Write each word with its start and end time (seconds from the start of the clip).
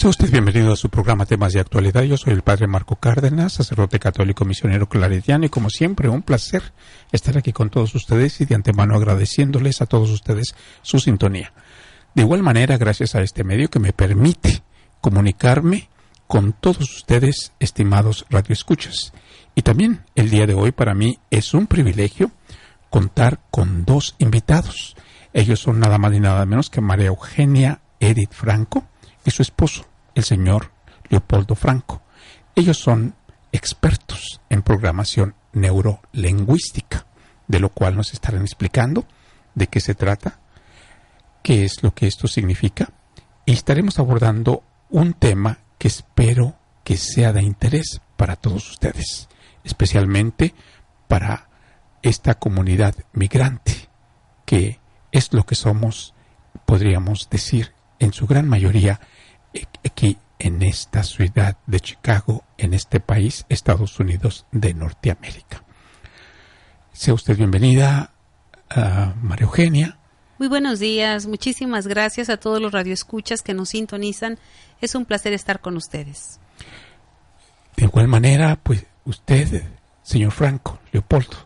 Sea 0.00 0.08
usted 0.08 0.30
bienvenido 0.30 0.72
a 0.72 0.76
su 0.76 0.88
programa 0.88 1.26
Temas 1.26 1.52
de 1.52 1.60
Actualidad. 1.60 2.04
Yo 2.04 2.16
soy 2.16 2.32
el 2.32 2.40
Padre 2.40 2.66
Marco 2.66 2.96
Cárdenas, 2.96 3.52
sacerdote 3.52 3.98
católico 3.98 4.46
misionero 4.46 4.88
claretiano 4.88 5.44
y 5.44 5.50
como 5.50 5.68
siempre 5.68 6.08
un 6.08 6.22
placer 6.22 6.62
estar 7.12 7.36
aquí 7.36 7.52
con 7.52 7.68
todos 7.68 7.94
ustedes 7.94 8.40
y 8.40 8.46
de 8.46 8.54
antemano 8.54 8.96
agradeciéndoles 8.96 9.82
a 9.82 9.84
todos 9.84 10.08
ustedes 10.08 10.54
su 10.80 11.00
sintonía. 11.00 11.52
De 12.14 12.22
igual 12.22 12.42
manera, 12.42 12.78
gracias 12.78 13.14
a 13.14 13.20
este 13.20 13.44
medio 13.44 13.68
que 13.68 13.78
me 13.78 13.92
permite 13.92 14.62
comunicarme 15.02 15.90
con 16.26 16.54
todos 16.54 16.96
ustedes, 16.96 17.52
estimados 17.60 18.24
radioescuchas. 18.30 19.12
Y 19.54 19.60
también 19.60 20.06
el 20.14 20.30
día 20.30 20.46
de 20.46 20.54
hoy 20.54 20.72
para 20.72 20.94
mí 20.94 21.18
es 21.30 21.52
un 21.52 21.66
privilegio 21.66 22.30
contar 22.88 23.40
con 23.50 23.84
dos 23.84 24.14
invitados. 24.16 24.96
Ellos 25.34 25.60
son 25.60 25.78
nada 25.78 25.98
más 25.98 26.10
ni 26.12 26.20
nada 26.20 26.46
menos 26.46 26.70
que 26.70 26.80
María 26.80 27.08
Eugenia 27.08 27.82
Edith 28.00 28.32
Franco 28.32 28.86
y 29.24 29.30
su 29.30 29.42
esposo, 29.42 29.89
el 30.14 30.24
señor 30.24 30.72
Leopoldo 31.08 31.54
Franco. 31.54 32.02
Ellos 32.54 32.78
son 32.78 33.14
expertos 33.52 34.40
en 34.48 34.62
programación 34.62 35.34
neurolingüística, 35.52 37.06
de 37.48 37.60
lo 37.60 37.70
cual 37.70 37.96
nos 37.96 38.12
estarán 38.12 38.42
explicando 38.42 39.06
de 39.54 39.66
qué 39.66 39.80
se 39.80 39.94
trata, 39.94 40.38
qué 41.42 41.64
es 41.64 41.82
lo 41.82 41.94
que 41.94 42.06
esto 42.06 42.28
significa, 42.28 42.90
y 43.44 43.52
estaremos 43.52 43.98
abordando 43.98 44.62
un 44.88 45.14
tema 45.14 45.58
que 45.78 45.88
espero 45.88 46.56
que 46.84 46.96
sea 46.96 47.32
de 47.32 47.42
interés 47.42 48.00
para 48.16 48.36
todos 48.36 48.70
ustedes, 48.70 49.28
especialmente 49.64 50.54
para 51.08 51.48
esta 52.02 52.34
comunidad 52.34 52.94
migrante, 53.12 53.88
que 54.44 54.78
es 55.12 55.32
lo 55.32 55.44
que 55.44 55.54
somos, 55.54 56.14
podríamos 56.66 57.28
decir, 57.30 57.72
en 57.98 58.12
su 58.12 58.26
gran 58.26 58.48
mayoría 58.48 59.00
aquí 59.84 60.18
en 60.38 60.62
esta 60.62 61.02
ciudad 61.02 61.56
de 61.66 61.80
Chicago, 61.80 62.44
en 62.58 62.74
este 62.74 63.00
país, 63.00 63.44
Estados 63.48 64.00
Unidos 64.00 64.46
de 64.52 64.74
Norteamérica. 64.74 65.62
Sea 66.92 67.14
usted 67.14 67.36
bienvenida, 67.36 68.12
a 68.70 69.14
María 69.20 69.44
Eugenia. 69.44 69.98
Muy 70.38 70.48
buenos 70.48 70.78
días, 70.78 71.26
muchísimas 71.26 71.86
gracias 71.86 72.30
a 72.30 72.38
todos 72.38 72.60
los 72.60 72.72
radioescuchas 72.72 73.42
que 73.42 73.52
nos 73.52 73.70
sintonizan. 73.70 74.38
Es 74.80 74.94
un 74.94 75.04
placer 75.04 75.32
estar 75.34 75.60
con 75.60 75.76
ustedes. 75.76 76.40
De 77.76 77.84
igual 77.84 78.08
manera, 78.08 78.58
pues 78.62 78.86
usted, 79.04 79.64
señor 80.02 80.32
Franco, 80.32 80.78
Leopoldo, 80.92 81.36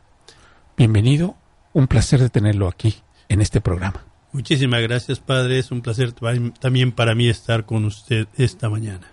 bienvenido. 0.77 1.37
Un 1.73 1.89
placer 1.89 2.21
de 2.21 2.31
tenerlo 2.31 2.69
aquí 2.69 3.03
en 3.29 3.41
este 3.41 3.61
programa. 3.61 4.05
Muchísimas 4.35 4.83
gracias, 4.83 5.21
Padre. 5.21 5.61
Es 5.61 5.71
un 5.71 5.81
placer 5.81 6.13
también 6.59 6.91
para 6.91 7.15
mí 7.15 7.29
estar 7.29 7.65
con 7.65 7.85
usted 7.85 8.27
esta 8.37 8.69
mañana. 8.69 9.07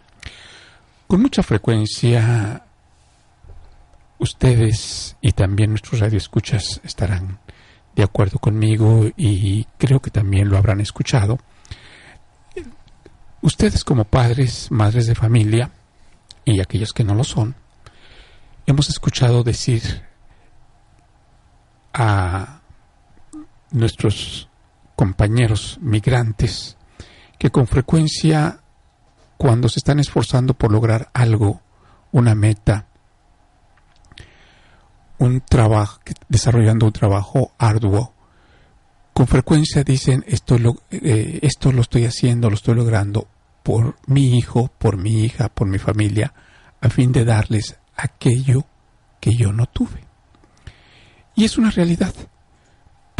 Con 1.06 1.22
mucha 1.22 1.44
frecuencia, 1.44 2.64
ustedes 4.18 5.16
y 5.22 5.34
también 5.34 5.70
nuestros 5.70 6.00
radioescuchas 6.00 6.82
estarán 6.84 7.38
de 7.96 8.02
acuerdo 8.02 8.40
conmigo 8.40 9.12
y 9.16 9.68
creo 9.78 10.00
que 10.00 10.10
también 10.10 10.50
lo 10.50 10.58
habrán 10.58 10.82
escuchado. 10.82 11.38
Ustedes 13.44 13.84
como 13.84 14.06
padres, 14.06 14.72
madres 14.72 15.06
de 15.06 15.14
familia 15.14 15.70
y 16.46 16.62
aquellos 16.62 16.94
que 16.94 17.04
no 17.04 17.14
lo 17.14 17.24
son, 17.24 17.54
hemos 18.66 18.90
escuchado 18.90 19.44
decir 19.44 20.02
a 21.94 22.62
nuestros 23.70 24.48
compañeros 25.02 25.80
migrantes 25.82 26.78
que 27.40 27.50
con 27.50 27.66
frecuencia 27.66 28.60
cuando 29.36 29.68
se 29.68 29.80
están 29.80 30.00
esforzando 30.00 30.54
por 30.54 30.72
lograr 30.72 31.10
algo, 31.12 31.60
una 32.12 32.36
meta, 32.36 32.86
un 35.18 35.42
trabajo, 35.42 36.02
desarrollando 36.30 36.86
un 36.86 36.92
trabajo 36.92 37.52
arduo, 37.58 38.14
con 39.12 39.26
frecuencia 39.26 39.84
dicen 39.84 40.24
esto 40.28 40.60
lo, 40.60 40.76
eh, 40.92 41.40
esto 41.42 41.72
lo 41.72 41.82
estoy 41.82 42.06
haciendo, 42.06 42.52
lo 42.52 42.56
estoy 42.56 42.76
logrando 42.76 43.28
por 43.64 43.96
mi 44.06 44.38
hijo, 44.38 44.70
por 44.78 44.98
mi 44.98 45.24
hija, 45.24 45.50
por 45.50 45.68
mi 45.68 45.80
familia, 45.80 46.32
a 46.80 46.90
fin 46.92 47.12
de 47.12 47.26
darles 47.26 47.76
aquello 47.96 48.68
que 49.20 49.36
yo 49.36 49.52
no 49.52 49.66
tuve. 49.66 50.06
Y 51.34 51.46
es 51.46 51.58
una 51.58 51.72
realidad 51.72 52.14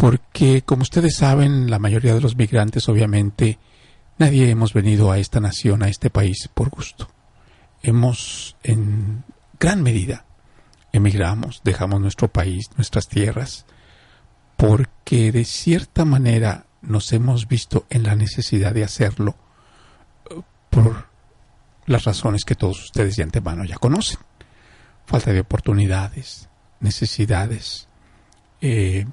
porque 0.02 0.62
como 0.62 0.82
ustedes 0.82 1.14
saben, 1.14 1.70
la 1.70 1.78
mayoría 1.78 2.12
de 2.12 2.20
los 2.20 2.34
migrantes 2.34 2.88
obviamente 2.88 3.60
nadie 4.18 4.50
hemos 4.50 4.72
venido 4.72 5.12
a 5.12 5.18
esta 5.18 5.38
nación, 5.38 5.84
a 5.84 5.88
este 5.88 6.10
país 6.10 6.50
por 6.52 6.70
gusto. 6.70 7.08
Hemos 7.84 8.56
en 8.64 9.22
gran 9.60 9.80
medida 9.80 10.24
emigramos, 10.90 11.60
dejamos 11.62 12.00
nuestro 12.00 12.26
país, 12.26 12.68
nuestras 12.76 13.06
tierras, 13.06 13.64
porque 14.56 15.30
de 15.30 15.44
cierta 15.44 16.04
manera 16.04 16.66
nos 16.80 17.12
hemos 17.12 17.46
visto 17.46 17.86
en 17.88 18.02
la 18.02 18.16
necesidad 18.16 18.74
de 18.74 18.82
hacerlo 18.82 19.36
eh, 20.28 20.40
por 20.68 21.06
las 21.86 22.02
razones 22.02 22.44
que 22.44 22.56
todos 22.56 22.86
ustedes 22.86 23.14
de 23.14 23.22
antemano 23.22 23.64
ya 23.64 23.76
conocen. 23.76 24.18
Falta 25.06 25.32
de 25.32 25.38
oportunidades, 25.38 26.48
necesidades, 26.80 27.86
eh, 28.60 29.06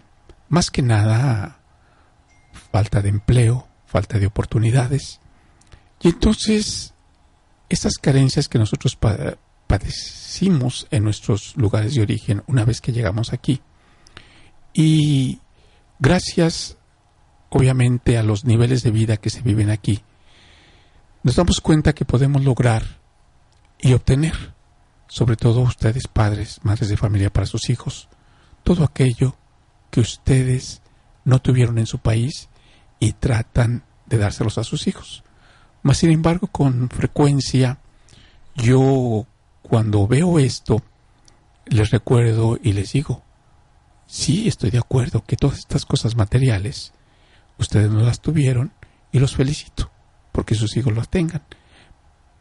más 0.50 0.72
que 0.72 0.82
nada 0.82 1.60
falta 2.72 3.02
de 3.02 3.10
empleo, 3.10 3.68
falta 3.86 4.20
de 4.20 4.26
oportunidades. 4.28 5.20
Y 6.02 6.10
entonces, 6.10 6.94
esas 7.70 7.94
carencias 7.98 8.50
que 8.50 8.60
nosotros 8.60 8.98
padecimos 9.68 10.88
en 10.92 11.04
nuestros 11.04 11.56
lugares 11.56 11.96
de 11.96 12.02
origen 12.02 12.44
una 12.48 12.66
vez 12.66 12.82
que 12.82 12.92
llegamos 12.92 13.32
aquí, 13.32 13.62
y 14.74 15.40
gracias, 16.00 16.78
obviamente, 17.50 18.18
a 18.18 18.24
los 18.24 18.46
niveles 18.46 18.84
de 18.84 18.92
vida 18.92 19.18
que 19.18 19.30
se 19.30 19.42
viven 19.42 19.70
aquí, 19.70 20.04
nos 21.24 21.36
damos 21.36 21.60
cuenta 21.60 21.94
que 21.94 22.06
podemos 22.06 22.44
lograr 22.44 23.00
y 23.80 23.94
obtener, 23.94 24.54
sobre 25.08 25.36
todo 25.36 25.62
ustedes 25.62 26.08
padres, 26.08 26.60
madres 26.64 26.90
de 26.90 26.98
familia 26.98 27.30
para 27.32 27.48
sus 27.48 27.70
hijos, 27.70 28.10
todo 28.64 28.84
aquello 28.84 29.36
que 29.90 30.02
ustedes 30.02 30.82
no 31.26 31.40
tuvieron 31.40 31.78
en 31.78 31.86
su 31.86 32.00
país 32.00 32.50
y 33.00 33.14
tratan 33.14 33.84
de 34.06 34.18
dárselos 34.18 34.58
a 34.58 34.64
sus 34.64 34.88
hijos. 34.88 35.24
Mas, 35.82 35.98
sin 35.98 36.12
embargo, 36.12 36.48
con 36.48 36.90
frecuencia 36.90 37.80
yo 38.56 39.26
cuando 39.62 40.08
veo 40.08 40.40
esto, 40.40 40.82
les 41.66 41.92
recuerdo 41.92 42.60
y 42.62 42.74
les 42.74 42.92
digo, 42.92 43.24
sí, 44.08 44.48
estoy 44.48 44.72
de 44.72 44.80
acuerdo 44.80 45.24
que 45.24 45.38
todas 45.38 45.60
estas 45.60 45.86
cosas 45.86 46.16
materiales 46.16 46.94
ustedes 47.58 47.90
no 47.90 48.02
las 48.02 48.22
tuvieron 48.22 48.74
y 49.12 49.20
los 49.20 49.36
felicito 49.36 49.92
porque 50.32 50.56
sus 50.56 50.76
hijos 50.78 50.96
las 50.96 51.10
tengan. 51.10 51.44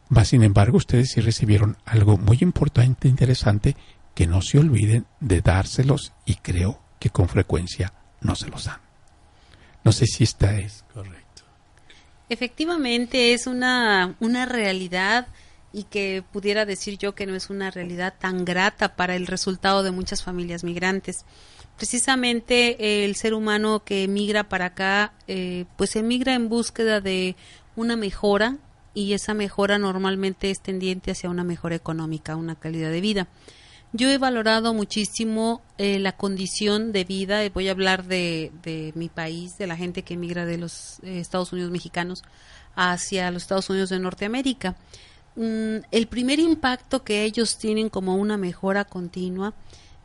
Mas, 0.08 0.28
sin 0.28 0.42
embargo, 0.42 0.78
ustedes 0.78 1.10
sí 1.10 1.20
recibieron 1.20 1.76
algo 1.84 2.16
muy 2.16 2.38
importante, 2.40 3.08
e 3.08 3.10
interesante, 3.10 3.76
que 4.14 4.26
no 4.26 4.40
se 4.40 4.58
olviden 4.58 5.06
de 5.20 5.42
dárselos 5.42 6.12
y 6.24 6.36
creo 6.36 6.80
que 6.98 7.10
con 7.10 7.28
frecuencia 7.28 7.92
no 8.20 8.34
se 8.34 8.48
los 8.48 8.64
dan. 8.64 8.80
No 9.84 9.92
sé 9.92 10.06
si 10.06 10.24
esta 10.24 10.58
es 10.58 10.84
correcto. 10.92 11.42
Efectivamente, 12.28 13.32
es 13.32 13.46
una, 13.46 14.16
una 14.20 14.44
realidad 14.44 15.28
y 15.72 15.84
que 15.84 16.22
pudiera 16.32 16.64
decir 16.64 16.98
yo 16.98 17.14
que 17.14 17.26
no 17.26 17.34
es 17.34 17.50
una 17.50 17.70
realidad 17.70 18.14
tan 18.18 18.44
grata 18.44 18.96
para 18.96 19.16
el 19.16 19.26
resultado 19.26 19.82
de 19.82 19.90
muchas 19.90 20.22
familias 20.22 20.64
migrantes. 20.64 21.24
Precisamente 21.76 23.04
el 23.04 23.14
ser 23.14 23.34
humano 23.34 23.84
que 23.84 24.04
emigra 24.04 24.48
para 24.48 24.66
acá, 24.66 25.12
eh, 25.26 25.66
pues 25.76 25.94
emigra 25.96 26.34
en 26.34 26.48
búsqueda 26.48 27.00
de 27.00 27.36
una 27.76 27.96
mejora 27.96 28.56
y 28.94 29.12
esa 29.12 29.34
mejora 29.34 29.78
normalmente 29.78 30.50
es 30.50 30.60
tendiente 30.60 31.12
hacia 31.12 31.30
una 31.30 31.44
mejora 31.44 31.76
económica, 31.76 32.34
una 32.34 32.56
calidad 32.56 32.90
de 32.90 33.00
vida. 33.00 33.28
Yo 33.93 34.11
he 34.11 34.19
valorado 34.19 34.75
muchísimo 34.75 35.62
eh, 35.79 35.99
la 35.99 36.12
condición 36.12 36.93
de 36.93 37.05
vida, 37.05 37.43
eh, 37.43 37.50
voy 37.50 37.69
a 37.69 37.70
hablar 37.70 38.05
de, 38.05 38.52
de, 38.62 38.93
mi 38.94 39.08
país, 39.08 39.56
de 39.56 39.67
la 39.67 39.76
gente 39.76 40.02
que 40.02 40.14
emigra 40.14 40.44
de 40.44 40.58
los 40.58 40.99
eh, 41.02 41.20
Estados 41.20 41.52
Unidos 41.52 41.70
mexicanos 41.70 42.23
hacia 42.75 43.31
los 43.31 43.43
Estados 43.43 43.70
Unidos 43.70 43.88
de 43.88 43.99
Norteamérica. 43.99 44.76
Mm, 45.37 45.79
el 45.90 46.06
primer 46.06 46.38
impacto 46.38 47.02
que 47.02 47.25
ellos 47.25 47.56
tienen 47.56 47.88
como 47.88 48.17
una 48.17 48.37
mejora 48.37 48.85
continua 48.85 49.55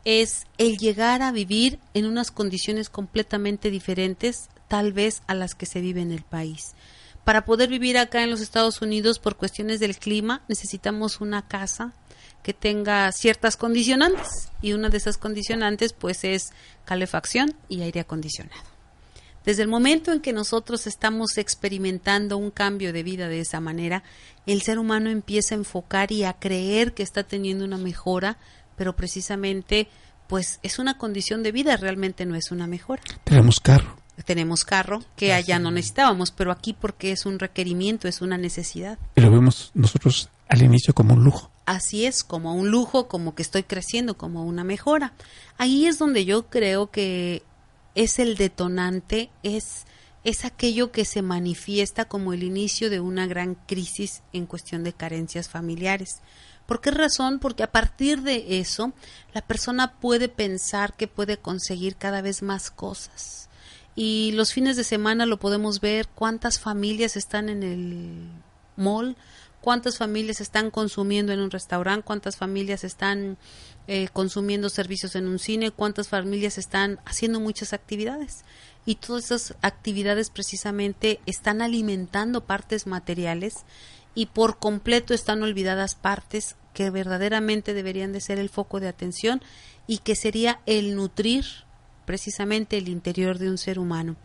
es 0.06 0.46
el 0.56 0.78
llegar 0.78 1.20
a 1.20 1.32
vivir 1.32 1.78
en 1.92 2.06
unas 2.06 2.30
condiciones 2.30 2.88
completamente 2.88 3.70
diferentes 3.70 4.48
tal 4.68 4.94
vez 4.94 5.22
a 5.26 5.34
las 5.34 5.54
que 5.54 5.66
se 5.66 5.82
vive 5.82 6.00
en 6.00 6.10
el 6.12 6.22
país. 6.22 6.74
Para 7.24 7.44
poder 7.44 7.68
vivir 7.68 7.98
acá 7.98 8.22
en 8.22 8.30
los 8.30 8.40
Estados 8.40 8.82
Unidos 8.82 9.18
por 9.18 9.36
cuestiones 9.36 9.80
del 9.80 9.96
clima 9.96 10.42
necesitamos 10.48 11.20
una 11.20 11.46
casa 11.48 11.92
que 12.44 12.52
tenga 12.52 13.10
ciertas 13.10 13.56
condicionantes 13.56 14.50
y 14.60 14.74
una 14.74 14.90
de 14.90 14.98
esas 14.98 15.16
condicionantes 15.16 15.94
pues 15.94 16.24
es 16.24 16.52
calefacción 16.84 17.54
y 17.70 17.80
aire 17.80 18.00
acondicionado. 18.00 18.60
Desde 19.46 19.62
el 19.62 19.68
momento 19.68 20.12
en 20.12 20.20
que 20.20 20.34
nosotros 20.34 20.86
estamos 20.86 21.38
experimentando 21.38 22.36
un 22.36 22.50
cambio 22.50 22.92
de 22.92 23.02
vida 23.02 23.28
de 23.28 23.40
esa 23.40 23.60
manera, 23.60 24.02
el 24.46 24.60
ser 24.60 24.78
humano 24.78 25.08
empieza 25.10 25.54
a 25.54 25.58
enfocar 25.58 26.12
y 26.12 26.24
a 26.24 26.34
creer 26.34 26.92
que 26.92 27.02
está 27.02 27.24
teniendo 27.24 27.64
una 27.64 27.78
mejora, 27.78 28.36
pero 28.76 28.94
precisamente 28.94 29.88
pues 30.26 30.60
es 30.62 30.78
una 30.78 30.98
condición 30.98 31.42
de 31.42 31.52
vida, 31.52 31.76
realmente 31.78 32.26
no 32.26 32.34
es 32.36 32.50
una 32.50 32.66
mejora. 32.66 33.02
Tenemos 33.24 33.58
carro. 33.58 33.96
Tenemos 34.26 34.64
carro 34.64 35.02
que 35.16 35.32
allá 35.32 35.58
no 35.58 35.70
necesitábamos, 35.70 36.30
pero 36.30 36.52
aquí 36.52 36.74
porque 36.74 37.10
es 37.10 37.24
un 37.24 37.38
requerimiento, 37.38 38.06
es 38.06 38.20
una 38.20 38.36
necesidad. 38.36 38.98
Y 39.16 39.22
lo 39.22 39.30
vemos 39.30 39.70
nosotros 39.74 40.28
al 40.48 40.62
inicio 40.62 40.94
como 40.94 41.14
un 41.14 41.24
lujo. 41.24 41.50
Así 41.66 42.04
es, 42.04 42.24
como 42.24 42.54
un 42.54 42.70
lujo, 42.70 43.08
como 43.08 43.34
que 43.34 43.42
estoy 43.42 43.62
creciendo, 43.62 44.16
como 44.18 44.44
una 44.44 44.64
mejora. 44.64 45.14
Ahí 45.56 45.86
es 45.86 45.98
donde 45.98 46.24
yo 46.24 46.48
creo 46.50 46.90
que 46.90 47.42
es 47.94 48.18
el 48.18 48.36
detonante, 48.36 49.30
es, 49.42 49.86
es 50.24 50.44
aquello 50.44 50.92
que 50.92 51.04
se 51.04 51.22
manifiesta 51.22 52.04
como 52.04 52.32
el 52.32 52.42
inicio 52.42 52.90
de 52.90 53.00
una 53.00 53.26
gran 53.26 53.54
crisis 53.54 54.22
en 54.32 54.46
cuestión 54.46 54.84
de 54.84 54.92
carencias 54.92 55.48
familiares. 55.48 56.20
¿Por 56.66 56.80
qué 56.80 56.90
razón? 56.90 57.38
Porque 57.38 57.62
a 57.62 57.70
partir 57.72 58.22
de 58.22 58.58
eso, 58.58 58.92
la 59.32 59.42
persona 59.42 59.92
puede 60.00 60.28
pensar 60.28 60.94
que 60.94 61.08
puede 61.08 61.38
conseguir 61.38 61.96
cada 61.96 62.22
vez 62.22 62.42
más 62.42 62.70
cosas. 62.70 63.48
Y 63.94 64.32
los 64.32 64.52
fines 64.52 64.76
de 64.76 64.84
semana 64.84 65.26
lo 65.26 65.38
podemos 65.38 65.80
ver 65.80 66.08
cuántas 66.08 66.58
familias 66.58 67.16
están 67.16 67.48
en 67.48 67.62
el 67.62 68.28
mall, 68.76 69.16
cuántas 69.64 69.96
familias 69.96 70.42
están 70.42 70.70
consumiendo 70.70 71.32
en 71.32 71.40
un 71.40 71.50
restaurante, 71.50 72.04
cuántas 72.04 72.36
familias 72.36 72.84
están 72.84 73.38
eh, 73.88 74.08
consumiendo 74.12 74.68
servicios 74.68 75.16
en 75.16 75.26
un 75.26 75.38
cine, 75.38 75.70
cuántas 75.70 76.08
familias 76.08 76.58
están 76.58 77.00
haciendo 77.06 77.40
muchas 77.40 77.72
actividades. 77.72 78.44
Y 78.84 78.96
todas 78.96 79.24
esas 79.24 79.54
actividades 79.62 80.28
precisamente 80.28 81.18
están 81.24 81.62
alimentando 81.62 82.44
partes 82.44 82.86
materiales 82.86 83.64
y 84.14 84.26
por 84.26 84.58
completo 84.58 85.14
están 85.14 85.42
olvidadas 85.42 85.94
partes 85.94 86.56
que 86.74 86.90
verdaderamente 86.90 87.72
deberían 87.72 88.12
de 88.12 88.20
ser 88.20 88.38
el 88.38 88.50
foco 88.50 88.80
de 88.80 88.88
atención 88.88 89.40
y 89.86 89.96
que 90.00 90.14
sería 90.14 90.60
el 90.66 90.94
nutrir 90.94 91.46
precisamente 92.04 92.76
el 92.76 92.90
interior 92.90 93.38
de 93.38 93.48
un 93.48 93.56
ser 93.56 93.78
humano. 93.78 94.16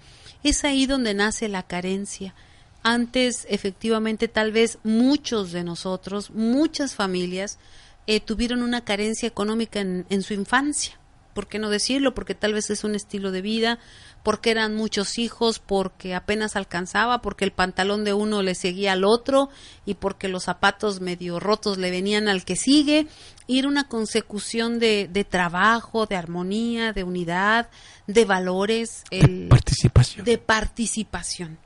Es 0.43 0.65
ahí 0.65 0.85
donde 0.85 1.13
nace 1.13 1.47
la 1.47 1.63
carencia. 1.63 2.35
Antes, 2.83 3.45
efectivamente, 3.49 4.27
tal 4.27 4.51
vez 4.51 4.79
muchos 4.83 5.51
de 5.51 5.63
nosotros, 5.63 6.31
muchas 6.31 6.95
familias, 6.95 7.59
eh, 8.07 8.19
tuvieron 8.19 8.61
una 8.61 8.83
carencia 8.85 9.27
económica 9.27 9.81
en, 9.81 10.05
en 10.09 10.23
su 10.23 10.33
infancia. 10.33 10.99
¿Por 11.33 11.47
qué 11.47 11.59
no 11.59 11.69
decirlo? 11.69 12.15
Porque 12.15 12.35
tal 12.35 12.53
vez 12.53 12.69
es 12.69 12.83
un 12.83 12.95
estilo 12.95 13.31
de 13.31 13.41
vida, 13.41 13.79
porque 14.23 14.51
eran 14.51 14.75
muchos 14.75 15.17
hijos, 15.19 15.59
porque 15.59 16.15
apenas 16.15 16.55
alcanzaba, 16.55 17.21
porque 17.21 17.45
el 17.45 17.51
pantalón 17.51 18.03
de 18.03 18.13
uno 18.13 18.41
le 18.41 18.55
seguía 18.55 18.93
al 18.93 19.05
otro 19.05 19.49
y 19.85 19.93
porque 19.93 20.27
los 20.27 20.43
zapatos 20.45 21.01
medio 21.01 21.39
rotos 21.39 21.77
le 21.77 21.91
venían 21.91 22.27
al 22.27 22.43
que 22.43 22.55
sigue. 22.55 23.07
Y 23.47 23.59
era 23.59 23.67
una 23.67 23.87
consecución 23.87 24.79
de, 24.79 25.07
de 25.11 25.23
trabajo, 25.23 26.07
de 26.07 26.15
armonía, 26.15 26.93
de 26.93 27.03
unidad, 27.03 27.69
de 28.07 28.25
valores. 28.25 29.03
El, 29.11 29.43
de 29.43 29.49
participación. 29.49 30.25
De 30.25 30.37
participación. 30.37 31.57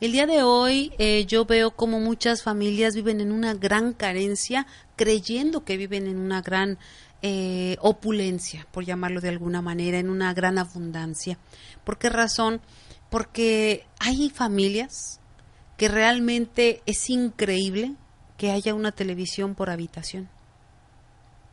El 0.00 0.12
día 0.12 0.26
de 0.26 0.42
hoy 0.42 0.94
eh, 0.98 1.26
yo 1.26 1.44
veo 1.44 1.72
como 1.72 2.00
muchas 2.00 2.42
familias 2.42 2.94
viven 2.94 3.20
en 3.20 3.30
una 3.30 3.52
gran 3.52 3.92
carencia, 3.92 4.66
creyendo 4.96 5.62
que 5.62 5.76
viven 5.76 6.06
en 6.06 6.16
una 6.16 6.40
gran 6.40 6.78
eh, 7.20 7.76
opulencia, 7.80 8.66
por 8.70 8.86
llamarlo 8.86 9.20
de 9.20 9.28
alguna 9.28 9.60
manera, 9.60 9.98
en 9.98 10.08
una 10.08 10.32
gran 10.32 10.56
abundancia. 10.56 11.36
¿Por 11.84 11.98
qué 11.98 12.08
razón? 12.08 12.62
Porque 13.10 13.84
hay 13.98 14.30
familias 14.30 15.20
que 15.76 15.88
realmente 15.88 16.82
es 16.86 17.10
increíble 17.10 17.94
que 18.38 18.52
haya 18.52 18.72
una 18.72 18.92
televisión 18.92 19.54
por 19.54 19.68
habitación, 19.68 20.30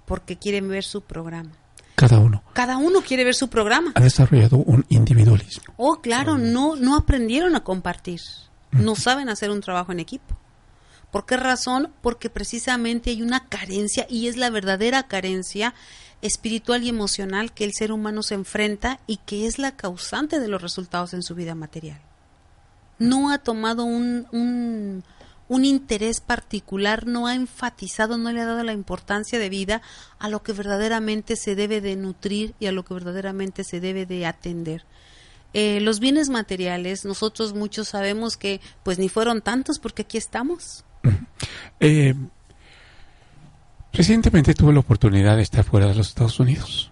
porque 0.05 0.37
quieren 0.37 0.69
ver 0.69 0.85
su 0.85 1.01
programa. 1.01 1.51
Cada 1.97 2.19
uno. 2.19 2.43
Cada 2.53 2.77
uno 2.77 3.01
quiere 3.01 3.23
ver 3.23 3.33
su 3.33 3.47
programa. 3.47 3.91
Ha 3.95 4.01
desarrollado 4.01 4.57
un 4.57 4.85
individualismo. 4.87 5.73
Oh, 5.77 5.99
claro, 5.99 6.37
no, 6.37 6.75
no 6.75 6.95
aprendieron 6.95 7.55
a 7.55 7.63
compartir. 7.63 8.21
No 8.71 8.95
saben 8.95 9.29
hacer 9.29 9.49
un 9.49 9.61
trabajo 9.61 9.93
en 9.93 9.99
equipo. 9.99 10.37
¿Por 11.11 11.25
qué 11.25 11.37
razón? 11.37 11.91
Porque 12.03 12.29
precisamente 12.29 13.09
hay 13.09 13.23
una 13.23 13.47
carencia 13.47 14.05
y 14.07 14.27
es 14.27 14.37
la 14.37 14.51
verdadera 14.51 15.07
carencia 15.07 15.73
espiritual 16.21 16.83
y 16.83 16.89
emocional 16.89 17.51
que 17.51 17.63
el 17.63 17.73
ser 17.73 17.91
humano 17.91 18.21
se 18.21 18.35
enfrenta 18.35 18.99
y 19.07 19.17
que 19.17 19.47
es 19.47 19.57
la 19.57 19.71
causante 19.71 20.39
de 20.39 20.49
los 20.49 20.61
resultados 20.61 21.15
en 21.15 21.23
su 21.23 21.33
vida 21.33 21.55
material. 21.55 21.99
No 22.99 23.31
ha 23.31 23.39
tomado 23.39 23.85
un, 23.85 24.27
un, 24.31 25.03
un 25.49 25.65
interés 25.65 26.19
particular, 26.19 27.07
no 27.07 27.27
ha 27.27 27.35
enfatizado, 27.35 28.17
no 28.17 28.31
le 28.31 28.41
ha 28.41 28.45
dado 28.45 28.63
la 28.63 28.73
importancia 28.73 29.39
de 29.39 29.49
vida 29.49 29.81
a 30.19 30.29
lo 30.29 30.43
que 30.43 30.53
verdaderamente 30.53 31.35
se 31.35 31.55
debe 31.55 31.81
de 31.81 31.95
nutrir 31.95 32.53
y 32.59 32.67
a 32.67 32.71
lo 32.71 32.83
que 32.83 32.93
verdaderamente 32.93 33.63
se 33.63 33.79
debe 33.79 34.05
de 34.05 34.25
atender. 34.25 34.85
Eh, 35.53 35.79
los 35.79 35.99
bienes 35.99 36.29
materiales, 36.29 37.05
nosotros 37.05 37.53
muchos 37.53 37.87
sabemos 37.87 38.35
que 38.35 38.59
pues 38.83 38.99
ni 38.99 39.09
fueron 39.09 39.41
tantos 39.41 39.79
porque 39.79 40.03
aquí 40.03 40.17
estamos. 40.17 40.83
Eh, 41.79 42.15
recientemente 43.93 44.55
tuve 44.55 44.73
la 44.73 44.79
oportunidad 44.79 45.35
de 45.35 45.43
estar 45.43 45.63
fuera 45.63 45.85
de 45.85 45.93
los 45.93 46.07
Estados 46.07 46.39
Unidos. 46.39 46.91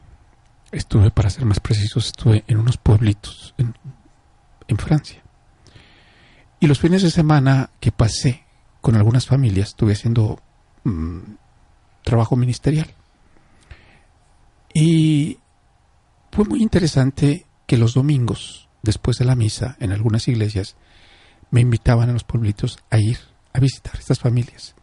Estuve, 0.71 1.09
para 1.09 1.31
ser 1.31 1.43
más 1.45 1.59
precisos, 1.59 2.05
estuve 2.05 2.43
en 2.45 2.59
unos 2.59 2.77
pueblitos 2.77 3.55
en, 3.57 3.75
en 4.67 4.77
Francia. 4.77 5.23
Y 6.59 6.67
los 6.67 6.79
fines 6.79 7.01
de 7.01 7.09
semana 7.09 7.71
que 7.79 7.91
pasé 7.91 8.44
con 8.85 8.95
algunas 8.95 9.25
familias, 9.25 9.69
estuve 9.69 9.93
haciendo 9.93 10.39
mmm, 10.83 11.17
trabajo 12.03 12.35
ministerial. 12.35 12.85
Y 14.75 15.39
fue 16.31 16.45
muy 16.45 16.61
interesante 16.61 17.47
que 17.65 17.77
los 17.77 17.95
domingos, 17.95 18.69
después 18.83 19.17
de 19.17 19.25
la 19.25 19.35
misa, 19.35 19.75
en 19.79 19.91
algunas 19.91 20.27
iglesias, 20.27 20.75
me 21.49 21.61
invitaban 21.61 22.11
a 22.11 22.13
los 22.13 22.25
pueblitos 22.25 22.77
a 22.91 22.99
ir 22.99 23.17
a 23.53 23.59
visitar 23.59 23.95
estas 23.97 24.19
familias. 24.19 24.75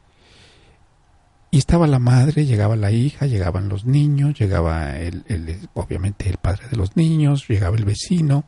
Y 1.53 1.59
estaba 1.59 1.87
la 1.87 2.01
madre, 2.01 2.45
llegaba 2.45 2.75
la 2.75 2.91
hija, 2.91 3.27
llegaban 3.27 3.69
los 3.69 3.85
niños, 3.85 4.37
llegaba 4.37 4.99
el, 4.99 5.23
el, 5.29 5.69
obviamente 5.75 6.29
el 6.29 6.39
padre 6.39 6.67
de 6.69 6.77
los 6.77 6.97
niños, 6.97 7.47
llegaba 7.47 7.77
el 7.77 7.85
vecino. 7.85 8.47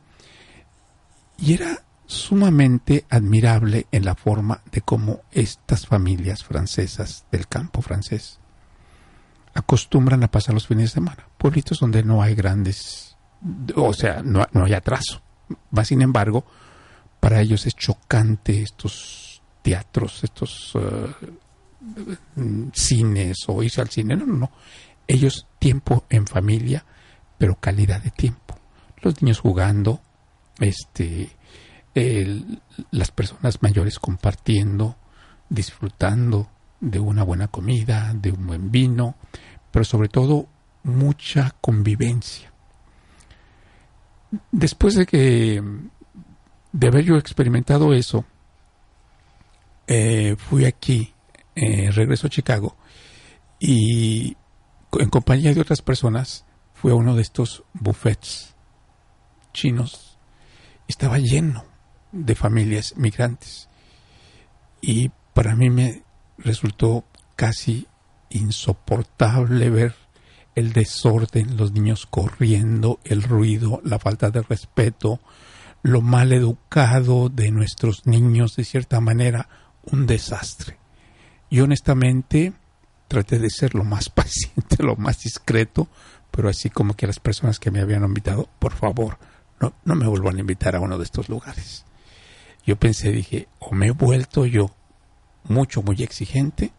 Y 1.39 1.53
era 1.53 1.84
sumamente 2.07 3.07
admirable 3.09 3.87
en 3.91 4.05
la 4.05 4.15
forma 4.15 4.63
de 4.71 4.83
cómo 4.83 5.21
estas 5.31 5.87
familias 5.87 6.45
francesas 6.45 7.25
del 7.31 7.49
campo 7.49 7.81
francés 7.83 8.41
acostumbran 9.55 10.23
a 10.25 10.31
pasar 10.31 10.55
los 10.55 10.67
fines 10.67 10.91
de 10.91 10.95
semana. 10.95 11.29
Pueblitos 11.39 11.79
donde 11.79 12.03
no 12.03 12.23
hay 12.23 12.35
grandes, 12.35 13.17
o 13.75 13.93
sea, 13.93 14.23
no, 14.23 14.47
no 14.53 14.65
hay 14.65 14.75
atraso. 14.75 15.23
Va, 15.77 15.85
sin 15.85 16.03
embargo, 16.03 16.45
para 17.21 17.41
ellos 17.41 17.67
es 17.67 17.75
chocante 17.75 18.63
estos 18.63 19.43
teatros, 19.63 20.25
estos 20.25 20.75
uh, 20.75 21.09
cines 22.73 23.39
o 23.47 23.63
irse 23.63 23.81
al 23.81 23.91
cine. 23.91 24.17
No, 24.17 24.27
no, 24.27 24.35
no. 24.35 24.51
Ellos 25.07 25.47
tiempo 25.59 26.05
en 26.11 26.27
familia, 26.27 26.85
pero 27.39 27.55
calidad 27.55 28.03
de 28.03 28.11
tiempo. 28.11 28.59
Los 29.01 29.23
niños 29.23 29.41
jugando, 29.41 30.01
este, 30.59 31.31
el, 31.95 32.61
las 32.91 33.11
personas 33.11 33.63
mayores 33.63 33.99
compartiendo, 33.99 34.97
disfrutando 35.49 36.49
de 36.81 36.99
una 36.99 37.23
buena 37.23 37.49
comida, 37.49 38.13
de 38.15 38.33
un 38.33 38.47
buen 38.47 38.71
vino, 38.71 39.17
pero 39.71 39.85
sobre 39.85 40.09
todo 40.09 40.49
mucha 40.83 41.55
convivencia. 41.61 42.53
después 44.51 44.97
de 44.97 45.07
que 45.07 45.63
de 46.73 46.87
haber 46.89 47.05
yo 47.05 47.17
experimentado 47.17 47.95
eso, 47.95 48.25
eh, 49.87 50.35
fui 50.37 50.65
aquí, 50.65 51.15
eh, 51.55 51.91
regreso 51.93 52.27
a 52.27 52.31
Chicago 52.31 52.77
y 53.61 54.37
en 54.99 55.09
compañía 55.09 55.55
de 55.55 55.61
otras 55.61 55.83
personas 55.83 56.45
fui 56.75 56.91
a 56.91 56.97
uno 56.97 57.15
de 57.15 57.23
estos 57.23 57.63
buffets 57.75 58.55
chinos. 59.53 60.19
Estaba 60.89 61.19
lleno 61.19 61.65
de 62.15 62.35
familias 62.35 62.95
migrantes 62.97 63.69
y 64.81 65.11
para 65.33 65.57
mí 65.57 65.71
me 65.71 66.03
resultó 66.39 67.05
casi 67.37 67.87
insoportable 68.31 69.71
ver 69.71 69.95
el 70.55 70.73
desorden, 70.73 71.57
los 71.57 71.73
niños 71.73 72.07
corriendo, 72.07 73.01
el 73.05 73.23
ruido, 73.23 73.81
la 73.85 73.99
falta 73.99 74.31
de 74.31 74.43
respeto, 74.43 75.21
lo 75.83 76.01
mal 76.01 76.33
educado 76.33 77.29
de 77.29 77.51
nuestros 77.51 78.07
niños, 78.07 78.57
de 78.57 78.65
cierta 78.65 79.01
manera, 79.01 79.49
un 79.83 80.07
desastre. 80.07 80.79
Y 81.51 81.61
honestamente 81.61 82.53
traté 83.09 83.39
de 83.39 83.51
ser 83.51 83.75
lo 83.75 83.85
más 83.85 84.09
paciente, 84.11 84.83
lo 84.83 84.97
más 84.97 85.23
discreto, 85.23 85.89
pero 86.31 86.49
así 86.49 86.71
como 86.71 86.95
que 86.95 87.07
las 87.07 87.21
personas 87.21 87.59
que 87.59 87.71
me 87.71 87.81
habían 87.81 88.05
invitado, 88.05 88.49
por 88.59 88.73
favor, 88.75 89.19
no, 89.61 89.75
no 89.85 89.95
me 89.95 90.07
vuelvan 90.07 90.37
a 90.37 90.41
invitar 90.41 90.77
a 90.77 90.81
uno 90.81 90.99
de 90.99 91.05
estos 91.05 91.29
lugares. 91.29 91.85
Yo 92.67 92.77
pensé, 92.77 93.11
dije, 93.11 93.49
o 93.59 93.75
me 93.75 93.89
he 93.89 93.91
vuelto 93.91 94.47
yo 94.47 94.71
mucho, 95.45 95.83
muy 95.83 96.03
exigente, 96.03 96.73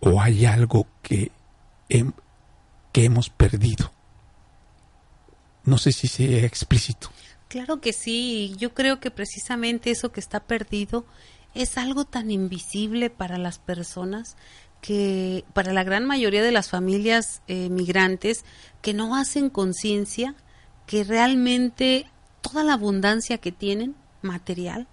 o 0.00 0.20
hay 0.20 0.44
algo 0.46 0.86
que, 1.02 1.30
hemos 2.94 3.28
perdido. 3.28 3.92
No 5.64 5.76
sé 5.76 5.92
si 5.92 6.08
sea 6.08 6.46
explícito. 6.46 7.10
Claro 7.48 7.80
que 7.80 7.92
sí, 7.92 8.54
yo 8.56 8.72
creo 8.72 9.00
que 9.00 9.10
precisamente 9.10 9.90
eso 9.90 10.12
que 10.12 10.20
está 10.20 10.40
perdido 10.40 11.04
es 11.54 11.76
algo 11.76 12.06
tan 12.06 12.30
invisible 12.30 13.10
para 13.10 13.36
las 13.36 13.58
personas 13.58 14.36
que 14.80 15.44
para 15.52 15.74
la 15.74 15.84
gran 15.84 16.06
mayoría 16.06 16.42
de 16.42 16.52
las 16.52 16.70
familias 16.70 17.42
eh, 17.48 17.68
migrantes 17.68 18.46
que 18.80 18.94
no 18.94 19.14
hacen 19.14 19.50
conciencia 19.50 20.34
que 20.86 21.04
realmente 21.04 22.06
toda 22.40 22.64
la 22.64 22.74
abundancia 22.74 23.38
que 23.38 23.52
tienen 23.52 23.94
material 24.22 24.86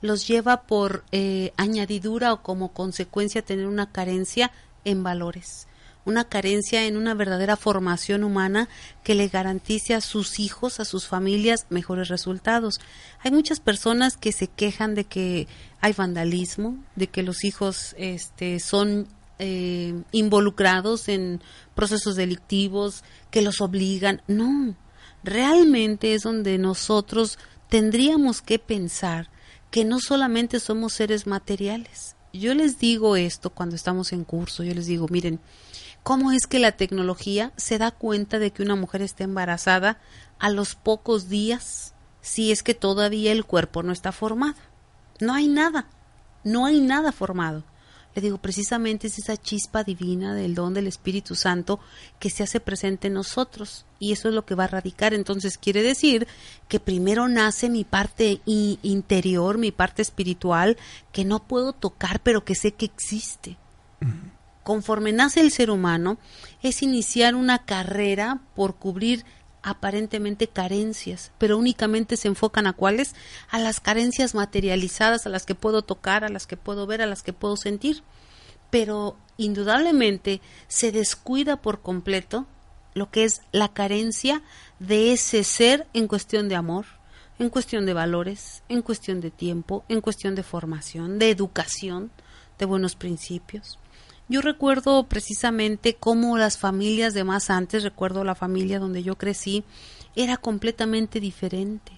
los 0.00 0.26
lleva 0.26 0.62
por 0.62 1.04
eh, 1.12 1.52
añadidura 1.56 2.32
o 2.32 2.42
como 2.42 2.72
consecuencia 2.72 3.42
tener 3.42 3.66
una 3.66 3.90
carencia 3.90 4.50
en 4.84 5.02
valores, 5.02 5.66
una 6.04 6.24
carencia 6.24 6.86
en 6.86 6.96
una 6.96 7.14
verdadera 7.14 7.56
formación 7.56 8.24
humana 8.24 8.68
que 9.04 9.14
le 9.14 9.28
garantice 9.28 9.94
a 9.94 10.00
sus 10.00 10.40
hijos, 10.40 10.80
a 10.80 10.84
sus 10.84 11.06
familias, 11.06 11.66
mejores 11.68 12.08
resultados. 12.08 12.80
Hay 13.20 13.30
muchas 13.30 13.60
personas 13.60 14.16
que 14.16 14.32
se 14.32 14.46
quejan 14.46 14.94
de 14.94 15.04
que 15.04 15.46
hay 15.80 15.92
vandalismo, 15.92 16.78
de 16.96 17.08
que 17.08 17.22
los 17.22 17.44
hijos 17.44 17.94
este, 17.98 18.60
son 18.60 19.06
eh, 19.38 20.02
involucrados 20.12 21.08
en 21.08 21.40
procesos 21.74 22.16
delictivos, 22.16 23.04
que 23.30 23.42
los 23.42 23.60
obligan. 23.60 24.22
No, 24.26 24.74
realmente 25.22 26.14
es 26.14 26.22
donde 26.22 26.58
nosotros 26.58 27.38
tendríamos 27.68 28.42
que 28.42 28.58
pensar 28.58 29.28
que 29.70 29.84
no 29.84 30.00
solamente 30.00 30.60
somos 30.60 30.92
seres 30.92 31.26
materiales. 31.26 32.16
Yo 32.32 32.54
les 32.54 32.78
digo 32.78 33.16
esto 33.16 33.50
cuando 33.50 33.76
estamos 33.76 34.12
en 34.12 34.24
curso, 34.24 34.62
yo 34.62 34.74
les 34.74 34.86
digo, 34.86 35.06
miren, 35.08 35.40
¿cómo 36.02 36.32
es 36.32 36.46
que 36.46 36.58
la 36.58 36.72
tecnología 36.72 37.52
se 37.56 37.78
da 37.78 37.90
cuenta 37.90 38.38
de 38.38 38.52
que 38.52 38.62
una 38.62 38.76
mujer 38.76 39.02
está 39.02 39.24
embarazada 39.24 39.98
a 40.38 40.50
los 40.50 40.74
pocos 40.74 41.28
días 41.28 41.94
si 42.20 42.52
es 42.52 42.62
que 42.62 42.74
todavía 42.74 43.32
el 43.32 43.44
cuerpo 43.44 43.82
no 43.82 43.92
está 43.92 44.12
formado? 44.12 44.54
No 45.20 45.34
hay 45.34 45.48
nada, 45.48 45.86
no 46.44 46.66
hay 46.66 46.80
nada 46.80 47.12
formado. 47.12 47.64
Le 48.14 48.22
digo, 48.22 48.38
precisamente 48.38 49.06
es 49.06 49.18
esa 49.18 49.36
chispa 49.36 49.84
divina 49.84 50.34
del 50.34 50.54
don 50.54 50.74
del 50.74 50.88
Espíritu 50.88 51.36
Santo 51.36 51.78
que 52.18 52.28
se 52.28 52.42
hace 52.42 52.58
presente 52.58 53.06
en 53.06 53.14
nosotros. 53.14 53.86
Y 54.00 54.12
eso 54.12 54.28
es 54.28 54.34
lo 54.34 54.44
que 54.44 54.56
va 54.56 54.64
a 54.64 54.68
radicar. 54.68 55.14
Entonces 55.14 55.58
quiere 55.58 55.82
decir 55.82 56.26
que 56.68 56.80
primero 56.80 57.28
nace 57.28 57.68
mi 57.68 57.84
parte 57.84 58.40
interior, 58.46 59.58
mi 59.58 59.70
parte 59.70 60.02
espiritual, 60.02 60.76
que 61.12 61.24
no 61.24 61.46
puedo 61.46 61.72
tocar, 61.72 62.20
pero 62.20 62.44
que 62.44 62.56
sé 62.56 62.72
que 62.72 62.86
existe. 62.86 63.56
Conforme 64.64 65.12
nace 65.12 65.40
el 65.40 65.52
ser 65.52 65.70
humano, 65.70 66.18
es 66.62 66.82
iniciar 66.82 67.34
una 67.34 67.64
carrera 67.64 68.40
por 68.56 68.74
cubrir 68.76 69.24
aparentemente 69.62 70.48
carencias, 70.48 71.32
pero 71.38 71.58
únicamente 71.58 72.16
se 72.16 72.28
enfocan 72.28 72.66
a 72.66 72.72
cuáles? 72.72 73.14
A 73.50 73.58
las 73.58 73.80
carencias 73.80 74.34
materializadas, 74.34 75.26
a 75.26 75.30
las 75.30 75.46
que 75.46 75.54
puedo 75.54 75.82
tocar, 75.82 76.24
a 76.24 76.28
las 76.28 76.46
que 76.46 76.56
puedo 76.56 76.86
ver, 76.86 77.02
a 77.02 77.06
las 77.06 77.22
que 77.22 77.32
puedo 77.32 77.56
sentir. 77.56 78.02
Pero 78.70 79.16
indudablemente 79.36 80.40
se 80.68 80.92
descuida 80.92 81.56
por 81.56 81.80
completo 81.80 82.46
lo 82.94 83.10
que 83.10 83.24
es 83.24 83.42
la 83.52 83.72
carencia 83.72 84.42
de 84.78 85.12
ese 85.12 85.44
ser 85.44 85.86
en 85.92 86.08
cuestión 86.08 86.48
de 86.48 86.56
amor, 86.56 86.86
en 87.38 87.50
cuestión 87.50 87.86
de 87.86 87.94
valores, 87.94 88.62
en 88.68 88.82
cuestión 88.82 89.20
de 89.20 89.30
tiempo, 89.30 89.84
en 89.88 90.00
cuestión 90.00 90.34
de 90.34 90.42
formación, 90.42 91.18
de 91.18 91.30
educación, 91.30 92.10
de 92.58 92.66
buenos 92.66 92.96
principios. 92.96 93.79
Yo 94.30 94.40
recuerdo 94.42 95.08
precisamente 95.08 95.96
cómo 95.98 96.38
las 96.38 96.56
familias 96.56 97.14
de 97.14 97.24
más 97.24 97.50
antes, 97.50 97.82
recuerdo 97.82 98.22
la 98.22 98.36
familia 98.36 98.78
donde 98.78 99.02
yo 99.02 99.18
crecí, 99.18 99.64
era 100.14 100.36
completamente 100.36 101.18
diferente. 101.18 101.90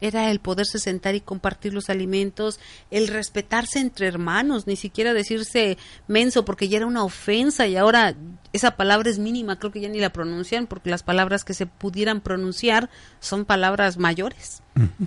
Era 0.00 0.30
el 0.30 0.38
poderse 0.38 0.78
sentar 0.78 1.16
y 1.16 1.20
compartir 1.20 1.74
los 1.74 1.90
alimentos, 1.90 2.60
el 2.92 3.08
respetarse 3.08 3.80
entre 3.80 4.06
hermanos, 4.06 4.68
ni 4.68 4.76
siquiera 4.76 5.12
decirse 5.12 5.76
menso 6.06 6.44
porque 6.44 6.68
ya 6.68 6.76
era 6.76 6.86
una 6.86 7.02
ofensa 7.02 7.66
y 7.66 7.76
ahora 7.76 8.14
esa 8.52 8.76
palabra 8.76 9.10
es 9.10 9.18
mínima, 9.18 9.58
creo 9.58 9.72
que 9.72 9.80
ya 9.80 9.88
ni 9.88 9.98
la 9.98 10.12
pronuncian 10.12 10.68
porque 10.68 10.88
las 10.88 11.02
palabras 11.02 11.42
que 11.42 11.52
se 11.52 11.66
pudieran 11.66 12.20
pronunciar 12.20 12.90
son 13.18 13.44
palabras 13.44 13.98
mayores 13.98 14.62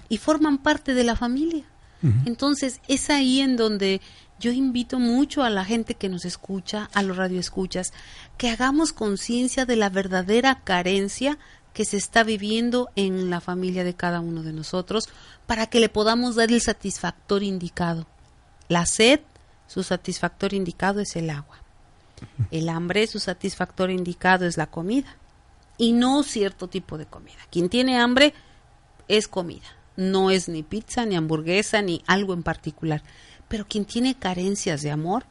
y 0.10 0.18
forman 0.18 0.58
parte 0.58 0.94
de 0.94 1.06
la 1.06 1.16
familia. 1.16 1.64
Entonces 2.26 2.82
es 2.90 3.10
ahí 3.10 3.40
en 3.40 3.56
donde 3.56 4.02
yo 4.44 4.52
invito 4.52 5.00
mucho 5.00 5.42
a 5.42 5.50
la 5.50 5.64
gente 5.64 5.96
que 5.96 6.10
nos 6.10 6.26
escucha, 6.26 6.90
a 6.94 7.02
los 7.02 7.16
radioescuchas, 7.16 7.94
que 8.38 8.50
hagamos 8.50 8.92
conciencia 8.92 9.66
de 9.66 9.78
la 9.78 9.90
verdadera 9.90 10.60
carencia 10.66 11.38
que 11.72 11.86
se 11.86 11.96
está 11.96 12.24
viviendo 12.24 12.90
en 12.98 13.30
la 13.30 13.40
familia 13.40 13.86
de 13.86 13.94
cada 13.94 14.20
uno 14.20 14.44
de 14.44 14.52
nosotros 14.52 15.08
para 15.48 15.68
que 15.68 15.80
le 15.80 15.88
podamos 15.88 16.36
dar 16.36 16.52
el 16.52 16.60
satisfactor 16.60 17.42
indicado. 17.42 18.06
La 18.68 18.86
sed, 18.86 19.22
su 19.68 19.82
satisfactor 19.82 20.54
indicado 20.54 21.00
es 21.00 21.16
el 21.16 21.30
agua. 21.30 21.64
El 22.52 22.68
hambre, 22.68 23.08
su 23.08 23.20
satisfactor 23.20 23.92
indicado 23.92 24.46
es 24.46 24.58
la 24.58 24.68
comida. 24.68 25.16
Y 25.78 25.94
no 25.94 26.22
cierto 26.24 26.68
tipo 26.68 26.98
de 26.98 27.06
comida. 27.06 27.40
Quien 27.50 27.70
tiene 27.70 27.98
hambre 27.98 28.34
es 29.08 29.30
comida. 29.30 29.68
No 29.96 30.32
es 30.32 30.50
ni 30.50 30.64
pizza, 30.64 31.06
ni 31.06 31.16
hamburguesa, 31.16 31.82
ni 31.82 32.04
algo 32.08 32.34
en 32.34 32.44
particular. 32.44 33.04
Pero 33.54 33.68
quien 33.68 33.86
tiene 33.86 34.16
carencias 34.16 34.82
de 34.82 34.90
amor, 34.90 35.26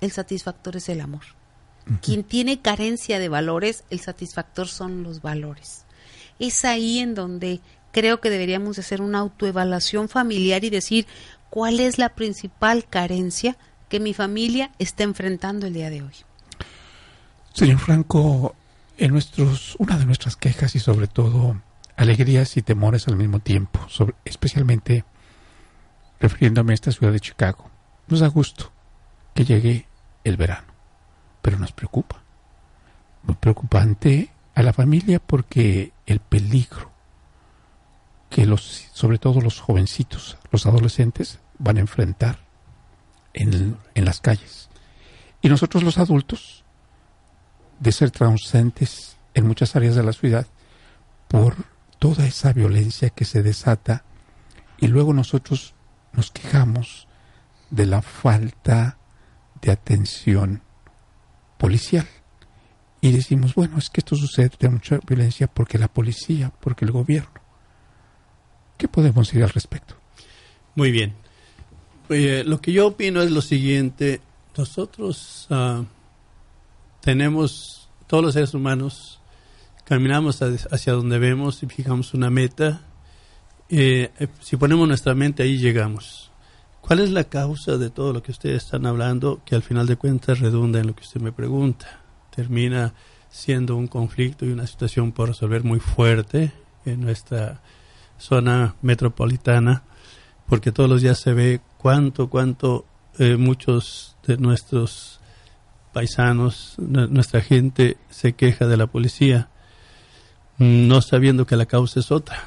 el 0.00 0.12
satisfactor 0.12 0.76
es 0.76 0.88
el 0.88 1.00
amor. 1.00 1.22
Quien 2.02 2.22
tiene 2.22 2.60
carencia 2.60 3.18
de 3.18 3.28
valores, 3.28 3.82
el 3.90 3.98
satisfactor 3.98 4.68
son 4.68 5.02
los 5.02 5.22
valores. 5.22 5.84
Es 6.38 6.64
ahí 6.64 7.00
en 7.00 7.16
donde 7.16 7.58
creo 7.90 8.20
que 8.20 8.30
deberíamos 8.30 8.78
hacer 8.78 9.02
una 9.02 9.18
autoevaluación 9.18 10.08
familiar 10.08 10.62
y 10.62 10.70
decir 10.70 11.08
cuál 11.50 11.80
es 11.80 11.98
la 11.98 12.10
principal 12.10 12.86
carencia 12.88 13.56
que 13.88 13.98
mi 13.98 14.14
familia 14.14 14.70
está 14.78 15.02
enfrentando 15.02 15.66
el 15.66 15.74
día 15.74 15.90
de 15.90 16.02
hoy. 16.02 16.14
Señor 17.54 17.80
Franco, 17.80 18.54
en 18.98 19.10
nuestros, 19.10 19.74
una 19.80 19.98
de 19.98 20.06
nuestras 20.06 20.36
quejas 20.36 20.76
y 20.76 20.78
sobre 20.78 21.08
todo 21.08 21.60
alegrías 21.96 22.56
y 22.56 22.62
temores 22.62 23.08
al 23.08 23.16
mismo 23.16 23.40
tiempo, 23.40 23.80
sobre, 23.88 24.14
especialmente 24.24 25.04
refiriéndome 26.24 26.72
a 26.72 26.74
esta 26.74 26.90
ciudad 26.90 27.12
de 27.12 27.20
Chicago. 27.20 27.70
Nos 28.08 28.20
da 28.20 28.28
gusto 28.28 28.72
que 29.34 29.44
llegue 29.44 29.86
el 30.24 30.38
verano, 30.38 30.72
pero 31.42 31.58
nos 31.58 31.72
preocupa. 31.72 32.22
Muy 33.24 33.36
preocupante 33.36 34.30
a 34.54 34.62
la 34.62 34.72
familia 34.72 35.18
porque 35.18 35.92
el 36.06 36.20
peligro 36.20 36.90
que 38.30 38.46
los, 38.46 38.88
sobre 38.94 39.18
todo 39.18 39.42
los 39.42 39.60
jovencitos, 39.60 40.38
los 40.50 40.64
adolescentes, 40.64 41.40
van 41.58 41.76
a 41.76 41.80
enfrentar 41.80 42.38
en, 43.34 43.76
en 43.94 44.04
las 44.06 44.20
calles. 44.20 44.70
Y 45.42 45.50
nosotros 45.50 45.82
los 45.82 45.98
adultos, 45.98 46.64
de 47.80 47.92
ser 47.92 48.10
transcendentes 48.10 49.18
en 49.34 49.46
muchas 49.46 49.76
áreas 49.76 49.94
de 49.94 50.02
la 50.02 50.14
ciudad, 50.14 50.46
por 51.28 51.54
toda 51.98 52.26
esa 52.26 52.54
violencia 52.54 53.10
que 53.10 53.26
se 53.26 53.42
desata, 53.42 54.04
y 54.78 54.86
luego 54.88 55.12
nosotros 55.12 55.74
nos 56.16 56.30
quejamos 56.30 57.08
de 57.70 57.86
la 57.86 58.02
falta 58.02 58.98
de 59.60 59.72
atención 59.72 60.62
policial. 61.58 62.06
Y 63.00 63.12
decimos, 63.12 63.54
bueno, 63.54 63.78
es 63.78 63.90
que 63.90 64.00
esto 64.00 64.16
sucede 64.16 64.50
de 64.58 64.68
mucha 64.68 64.98
violencia 65.06 65.46
porque 65.46 65.78
la 65.78 65.88
policía, 65.88 66.52
porque 66.60 66.84
el 66.84 66.90
gobierno. 66.90 67.40
¿Qué 68.78 68.88
podemos 68.88 69.28
decir 69.28 69.42
al 69.42 69.50
respecto? 69.50 69.94
Muy 70.74 70.90
bien. 70.90 71.14
Lo 72.08 72.60
que 72.60 72.72
yo 72.72 72.86
opino 72.88 73.22
es 73.22 73.30
lo 73.30 73.40
siguiente. 73.40 74.20
Nosotros 74.56 75.46
ah, 75.50 75.84
tenemos, 77.00 77.88
todos 78.06 78.24
los 78.24 78.34
seres 78.34 78.54
humanos, 78.54 79.20
caminamos 79.84 80.40
hacia 80.42 80.92
donde 80.92 81.18
vemos 81.18 81.62
y 81.62 81.66
fijamos 81.66 82.14
una 82.14 82.30
meta. 82.30 82.82
Eh, 83.68 84.10
eh, 84.18 84.28
si 84.40 84.56
ponemos 84.56 84.86
nuestra 84.86 85.14
mente 85.14 85.42
ahí 85.42 85.58
llegamos. 85.58 86.30
¿Cuál 86.80 87.00
es 87.00 87.10
la 87.10 87.24
causa 87.24 87.78
de 87.78 87.88
todo 87.88 88.12
lo 88.12 88.22
que 88.22 88.32
ustedes 88.32 88.64
están 88.64 88.84
hablando 88.84 89.40
que 89.46 89.54
al 89.54 89.62
final 89.62 89.86
de 89.86 89.96
cuentas 89.96 90.40
redunda 90.40 90.80
en 90.80 90.88
lo 90.88 90.94
que 90.94 91.02
usted 91.02 91.20
me 91.20 91.32
pregunta? 91.32 92.02
Termina 92.34 92.92
siendo 93.30 93.74
un 93.76 93.88
conflicto 93.88 94.44
y 94.44 94.50
una 94.50 94.66
situación 94.66 95.12
por 95.12 95.28
resolver 95.28 95.64
muy 95.64 95.80
fuerte 95.80 96.52
en 96.84 97.00
nuestra 97.00 97.62
zona 98.18 98.76
metropolitana, 98.82 99.82
porque 100.46 100.72
todos 100.72 100.90
los 100.90 101.02
días 101.02 101.18
se 101.18 101.32
ve 101.32 101.60
cuánto, 101.78 102.28
cuánto 102.28 102.84
eh, 103.18 103.36
muchos 103.36 104.16
de 104.26 104.36
nuestros 104.36 105.20
paisanos, 105.92 106.74
nuestra 106.78 107.40
gente 107.40 107.96
se 108.10 108.34
queja 108.34 108.66
de 108.66 108.76
la 108.76 108.88
policía, 108.88 109.48
no 110.58 111.00
sabiendo 111.00 111.46
que 111.46 111.56
la 111.56 111.66
causa 111.66 112.00
es 112.00 112.10
otra, 112.10 112.42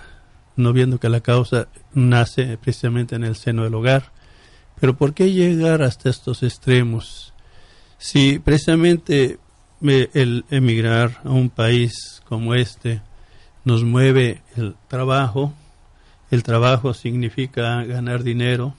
no 0.57 0.73
viendo 0.73 0.99
que 0.99 1.07
la 1.07 1.21
causa 1.21 1.69
nace 1.93 2.57
precisamente 2.57 3.15
en 3.15 3.23
el 3.23 3.35
seno 3.35 3.63
del 3.63 3.75
hogar. 3.75 4.11
Pero 4.79 4.97
¿por 4.97 5.13
qué 5.13 5.31
llegar 5.31 5.81
hasta 5.81 6.09
estos 6.09 6.43
extremos? 6.43 7.33
Si 7.97 8.39
precisamente 8.39 9.39
el 9.81 10.45
emigrar 10.49 11.21
a 11.23 11.29
un 11.29 11.49
país 11.49 12.21
como 12.27 12.53
este 12.53 13.01
nos 13.63 13.83
mueve 13.83 14.41
el 14.55 14.75
trabajo, 14.87 15.53
el 16.31 16.43
trabajo 16.43 16.93
significa 16.93 17.83
ganar 17.83 18.23
dinero, 18.23 18.75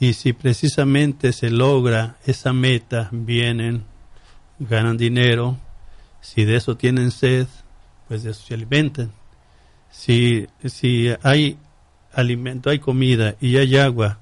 y 0.00 0.12
si 0.12 0.32
precisamente 0.32 1.32
se 1.32 1.50
logra 1.50 2.16
esa 2.24 2.52
meta, 2.52 3.08
vienen, 3.10 3.84
ganan 4.58 4.96
dinero, 4.96 5.58
si 6.20 6.44
de 6.44 6.56
eso 6.56 6.76
tienen 6.76 7.10
sed, 7.10 7.46
pues 8.06 8.22
de 8.22 8.30
eso 8.30 8.42
se 8.46 8.54
alimentan. 8.54 9.12
Si, 9.90 10.46
si 10.64 11.10
hay 11.22 11.58
alimento, 12.12 12.70
hay 12.70 12.78
comida 12.78 13.36
y 13.40 13.56
hay 13.56 13.76
agua, 13.76 14.18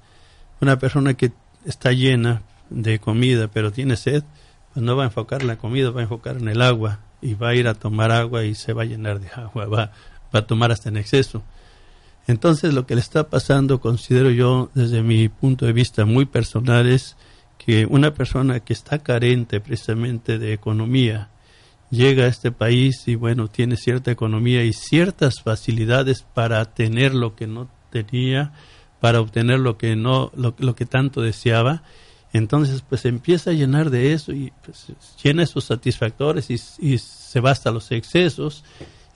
una 0.61 0.79
persona 0.79 1.15
que 1.15 1.33
está 1.65 1.93
llena 1.93 2.43
de 2.71 2.99
comida 2.99 3.49
pero 3.49 3.73
tiene 3.73 3.97
sed, 3.97 4.25
pues 4.73 4.85
no 4.85 4.97
va 4.97 5.05
a 5.05 5.07
enfocar 5.07 5.43
en 5.43 5.49
la 5.49 5.57
comida, 5.57 5.91
va 5.91 6.01
a 6.01 6.05
enfocar 6.05 6.37
en 6.37 6.49
el 6.49 6.63
agua 6.63 7.01
y 7.21 7.35
va 7.35 7.51
a 7.51 7.55
ir 7.55 7.69
a 7.69 7.75
tomar 7.75 8.13
agua 8.13 8.45
y 8.45 8.55
se 8.55 8.73
va 8.73 8.83
a 8.83 8.87
llenar 8.87 9.21
de 9.21 9.29
agua, 9.35 9.67
va, 9.67 9.93
va 10.35 10.41
a 10.41 10.47
tomar 10.47 10.73
hasta 10.73 10.89
en 10.89 10.97
exceso. 10.97 11.43
Entonces 12.27 12.75
lo 12.75 12.87
que 12.87 12.95
le 12.95 13.01
está 13.01 13.29
pasando, 13.29 13.81
considero 13.81 14.31
yo 14.31 14.71
desde 14.75 15.03
mi 15.03 15.29
punto 15.29 15.65
de 15.67 15.73
vista 15.73 16.05
muy 16.05 16.27
personal, 16.27 16.87
es 16.87 17.17
que 17.59 17.87
una 17.87 18.15
persona 18.15 18.61
que 18.61 18.73
está 18.73 18.99
carente 18.99 19.61
precisamente 19.61 20.39
de 20.39 20.53
economía 20.53 21.29
llega 21.91 22.25
a 22.25 22.29
este 22.29 22.53
país 22.53 23.07
y 23.07 23.15
bueno, 23.15 23.49
tiene 23.49 23.77
cierta 23.77 24.11
economía 24.11 24.65
y 24.65 24.73
ciertas 24.73 25.41
facilidades 25.43 26.23
para 26.23 26.65
tener 26.65 27.15
lo 27.15 27.37
que 27.37 27.47
no 27.47 27.69
tenía, 27.91 28.53
para 29.01 29.21
obtener 29.21 29.61
lo 29.61 29.79
que 29.79 29.97
no, 29.97 30.33
lo, 30.37 30.75
que 30.75 30.87
tanto 30.87 31.23
deseaba. 31.23 31.83
Entonces, 32.33 32.83
pues 32.87 33.05
empieza 33.05 33.51
a 33.51 33.55
llenar 33.55 33.91
de 33.91 34.13
eso 34.13 34.33
y 34.33 34.53
pues, 34.65 34.93
llena 35.23 35.45
esos 35.45 35.65
satisfactores 35.65 36.51
y, 36.51 36.57
y 36.81 36.99
se 36.99 37.41
va 37.41 37.53
hasta 37.53 37.71
los 37.71 37.91
excesos 37.93 38.65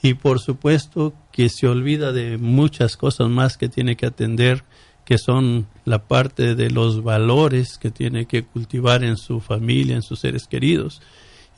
y 0.02 0.14
por 0.14 0.40
supuesto 0.40 1.12
que 1.32 1.48
se 1.48 1.66
olvida 1.66 2.12
de 2.12 2.38
muchas 2.38 2.96
cosas 2.96 3.28
más 3.28 3.56
que 3.56 3.68
tiene 3.68 3.96
que 3.96 4.06
atender, 4.06 4.64
que 5.04 5.18
son 5.18 5.66
la 5.84 6.04
parte 6.04 6.54
de 6.54 6.70
los 6.70 7.02
valores 7.02 7.76
que 7.78 7.90
tiene 7.90 8.26
que 8.26 8.44
cultivar 8.44 9.04
en 9.04 9.16
su 9.16 9.40
familia, 9.40 9.96
en 9.96 10.02
sus 10.02 10.20
seres 10.20 10.46
queridos. 10.46 11.02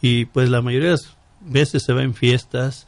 Y 0.03 0.27
pues 0.27 0.51
la 0.51 0.61
mayoría 0.61 0.89
de 0.89 0.97
las 0.97 1.17
veces 1.41 1.85
se 1.85 1.95
va 1.95 2.03
en 2.03 2.13
fiestas, 2.13 2.87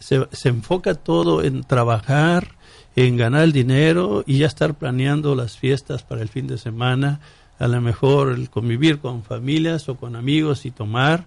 se, 0.00 0.26
se 0.32 0.48
enfoca 0.48 0.94
todo 0.94 1.44
en 1.44 1.62
trabajar, 1.62 2.56
en 2.96 3.16
ganar 3.16 3.44
el 3.44 3.52
dinero 3.52 4.24
y 4.26 4.38
ya 4.38 4.46
estar 4.46 4.74
planeando 4.74 5.34
las 5.34 5.58
fiestas 5.58 6.02
para 6.02 6.22
el 6.22 6.28
fin 6.28 6.46
de 6.46 6.58
semana, 6.58 7.20
a 7.58 7.68
lo 7.68 7.80
mejor 7.80 8.32
el 8.32 8.50
convivir 8.50 8.98
con 8.98 9.22
familias 9.22 9.88
o 9.88 9.96
con 9.96 10.16
amigos 10.16 10.66
y 10.66 10.70
tomar. 10.70 11.26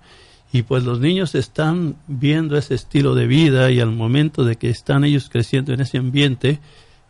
Y 0.54 0.62
pues 0.62 0.84
los 0.84 1.00
niños 1.00 1.36
están 1.36 1.98
viendo 2.08 2.58
ese 2.58 2.76
estilo 2.76 3.16
de 3.16 3.28
vida 3.28 3.70
y 3.70 3.82
al 3.82 3.92
momento 3.92 4.46
de 4.46 4.56
que 4.56 4.70
están 4.70 5.04
ellos 5.04 5.30
creciendo 5.30 5.74
en 5.74 5.82
ese 5.82 5.98
ambiente, 5.98 6.60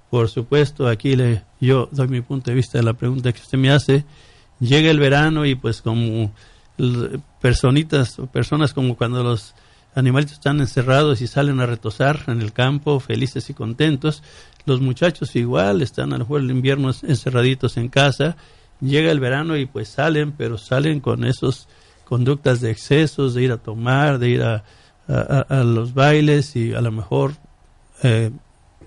por 0.10 0.30
supuesto, 0.30 0.88
aquí 0.88 1.16
le, 1.16 1.44
yo 1.60 1.88
doy 1.92 2.08
mi 2.08 2.22
punto 2.22 2.50
de 2.50 2.56
vista 2.56 2.80
de 2.80 2.84
la 2.84 2.94
pregunta 2.94 3.32
que 3.32 3.42
usted 3.42 3.58
me 3.58 3.70
hace, 3.70 4.06
llega 4.60 4.90
el 4.90 5.00
verano 5.00 5.46
y 5.46 5.54
pues 5.54 5.82
como 5.82 6.32
personitas 7.42 8.20
o 8.20 8.28
personas 8.28 8.74
como 8.74 8.96
cuando 8.96 9.24
los 9.24 9.56
animalitos 9.96 10.34
están 10.34 10.60
encerrados 10.60 11.22
y 11.22 11.28
salen 11.28 11.60
a 11.60 11.66
retosar 11.66 12.24
en 12.28 12.42
el 12.42 12.54
campo 12.54 13.00
felices 13.00 13.50
y 13.50 13.54
contentos, 13.54 14.22
los 14.66 14.80
muchachos 14.80 15.36
igual 15.36 15.82
están 15.82 16.14
a 16.14 16.18
lo 16.18 16.26
mejor 16.26 16.42
el 16.42 16.52
invierno 16.52 16.92
encerraditos 17.04 17.78
en 17.78 17.90
casa, 17.90 18.38
llega 18.80 19.12
el 19.12 19.20
verano 19.20 19.58
y 19.58 19.66
pues 19.66 19.90
salen, 19.90 20.34
pero 20.34 20.58
salen 20.58 21.00
con 21.00 21.24
esos 21.24 21.68
conductas 22.04 22.62
de 22.62 22.72
excesos, 22.72 23.34
de 23.34 23.44
ir 23.44 23.52
a 23.52 23.58
tomar, 23.58 24.20
de 24.20 24.30
ir 24.30 24.44
a, 24.44 24.64
a, 25.08 25.64
los 25.64 25.94
bailes 25.94 26.56
y 26.56 26.74
a 26.74 26.82
lo 26.82 26.92
mejor 26.92 27.34
eh, 28.04 28.32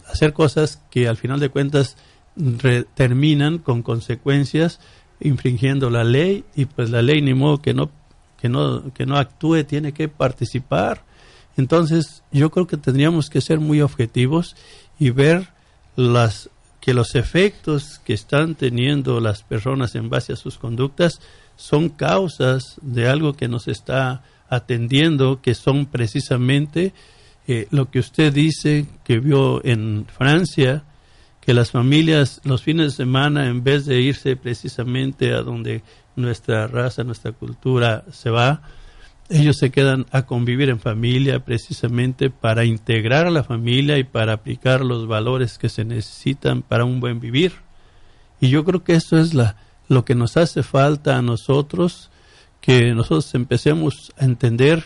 hacer 0.07 0.33
cosas 0.33 0.83
que 0.91 1.09
al 1.09 1.17
final 1.17 1.41
de 1.41 1.49
cuentas 1.49 1.97
terminan 2.95 3.59
con 3.59 3.83
consecuencias 3.83 4.81
infringiendo 5.21 5.91
la 5.91 6.05
ley 6.05 6.45
y 6.55 6.65
pues 6.65 6.91
la 6.91 7.03
ley 7.03 7.23
ni 7.23 7.35
modo 7.35 7.61
que 7.61 7.75
no 7.75 7.91
que 8.41 8.49
no 8.49 8.93
que 8.95 9.07
no 9.07 9.17
actúe 9.17 9.65
tiene 9.65 9.93
que 9.93 10.09
participar. 10.09 11.05
Entonces 11.57 12.23
yo 12.33 12.51
creo 12.51 12.67
que 12.67 12.77
tendríamos 12.77 13.29
que 13.29 13.41
ser 13.41 13.61
muy 13.61 13.81
objetivos 13.81 14.57
y 14.99 15.11
ver 15.11 15.49
las 15.97 16.49
que 16.81 16.95
los 16.95 17.15
efectos 17.15 18.01
que 18.05 18.15
están 18.15 18.55
teniendo 18.55 19.21
las 19.21 19.43
personas 19.43 19.95
en 19.95 20.09
base 20.09 20.33
a 20.33 20.37
sus 20.37 20.57
conductas 20.59 21.21
son 21.57 21.91
causas 21.91 22.77
de 22.81 23.09
algo 23.09 23.35
que 23.35 23.49
nos 23.49 23.69
está 23.69 24.23
atendiendo, 24.49 25.41
que 25.43 25.55
son 25.55 25.87
precisamente 25.87 26.95
eh, 27.47 27.69
lo 27.71 27.91
que 27.91 27.99
usted 27.99 28.33
dice 28.33 28.87
que 29.05 29.21
vio 29.21 29.65
en 29.65 30.07
Francia, 30.07 30.85
que 31.41 31.55
las 31.55 31.71
familias 31.71 32.41
los 32.45 32.63
fines 32.63 32.87
de 32.87 32.97
semana, 32.97 33.47
en 33.47 33.65
vez 33.65 33.87
de 33.87 34.01
irse 34.01 34.37
precisamente 34.37 35.33
a 35.33 35.43
donde 35.43 35.83
nuestra 36.17 36.67
raza, 36.67 37.05
nuestra 37.05 37.33
cultura 37.33 38.05
se 38.13 38.31
va, 38.31 38.63
ellos 39.31 39.59
se 39.59 39.71
quedan 39.71 40.07
a 40.11 40.23
convivir 40.27 40.69
en 40.71 40.81
familia 40.81 41.45
precisamente 41.45 42.31
para 42.31 42.65
integrar 42.65 43.27
a 43.27 43.31
la 43.31 43.45
familia 43.45 43.97
y 43.97 44.05
para 44.05 44.33
aplicar 44.33 44.85
los 44.85 45.07
valores 45.07 45.57
que 45.57 45.69
se 45.69 45.85
necesitan 45.85 46.63
para 46.63 46.85
un 46.85 47.01
buen 47.01 47.21
vivir. 47.21 47.53
Y 48.41 48.49
yo 48.49 48.65
creo 48.65 48.83
que 48.83 48.95
eso 48.95 49.19
es 49.19 49.33
la, 49.33 49.57
lo 49.89 50.05
que 50.05 50.17
nos 50.17 50.37
hace 50.37 50.63
falta 50.63 51.17
a 51.17 51.23
nosotros, 51.23 52.11
que 52.61 52.93
nosotros 52.95 53.35
empecemos 53.35 54.13
a 54.19 54.25
entender 54.25 54.85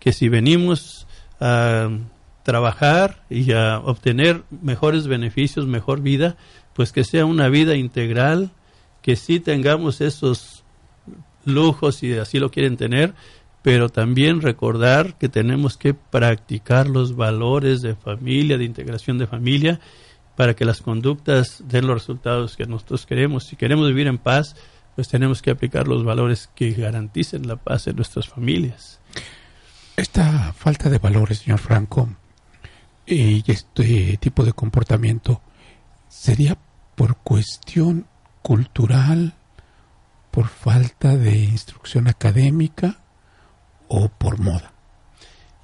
que 0.00 0.12
si 0.12 0.28
venimos 0.28 1.06
a 1.38 1.90
trabajar 2.42 3.22
y 3.30 3.52
a 3.52 3.78
obtener 3.78 4.42
mejores 4.50 5.06
beneficios, 5.06 5.66
mejor 5.66 6.00
vida, 6.00 6.36
pues 6.74 6.92
que 6.92 7.04
sea 7.04 7.24
una 7.24 7.48
vida 7.48 7.76
integral, 7.76 8.50
que 9.00 9.16
sí 9.16 9.40
tengamos 9.40 10.00
esos 10.00 10.64
lujos 11.44 12.02
y 12.02 12.14
así 12.14 12.38
lo 12.38 12.50
quieren 12.50 12.76
tener, 12.76 13.14
pero 13.62 13.88
también 13.88 14.40
recordar 14.40 15.16
que 15.18 15.28
tenemos 15.28 15.76
que 15.76 15.94
practicar 15.94 16.88
los 16.88 17.14
valores 17.14 17.80
de 17.80 17.94
familia, 17.94 18.58
de 18.58 18.64
integración 18.64 19.18
de 19.18 19.26
familia, 19.26 19.80
para 20.36 20.54
que 20.54 20.64
las 20.64 20.80
conductas 20.80 21.62
den 21.68 21.86
los 21.86 21.94
resultados 21.94 22.56
que 22.56 22.66
nosotros 22.66 23.06
queremos. 23.06 23.44
Si 23.44 23.56
queremos 23.56 23.86
vivir 23.88 24.06
en 24.06 24.18
paz, 24.18 24.56
pues 24.94 25.08
tenemos 25.08 25.42
que 25.42 25.50
aplicar 25.50 25.86
los 25.86 26.04
valores 26.04 26.50
que 26.54 26.72
garanticen 26.72 27.46
la 27.46 27.56
paz 27.56 27.86
en 27.86 27.96
nuestras 27.96 28.28
familias. 28.28 29.00
Esta 29.96 30.52
falta 30.54 30.88
de 30.88 30.98
valores, 30.98 31.38
señor 31.38 31.58
Franco, 31.58 32.08
y 33.06 33.42
este 33.50 34.16
tipo 34.18 34.44
de 34.44 34.52
comportamiento, 34.52 35.40
¿sería 36.08 36.56
por 36.94 37.16
cuestión 37.16 38.06
cultural, 38.42 39.34
por 40.30 40.48
falta 40.48 41.16
de 41.16 41.38
instrucción 41.44 42.08
académica 42.08 43.00
o 43.88 44.08
por 44.08 44.38
moda? 44.38 44.72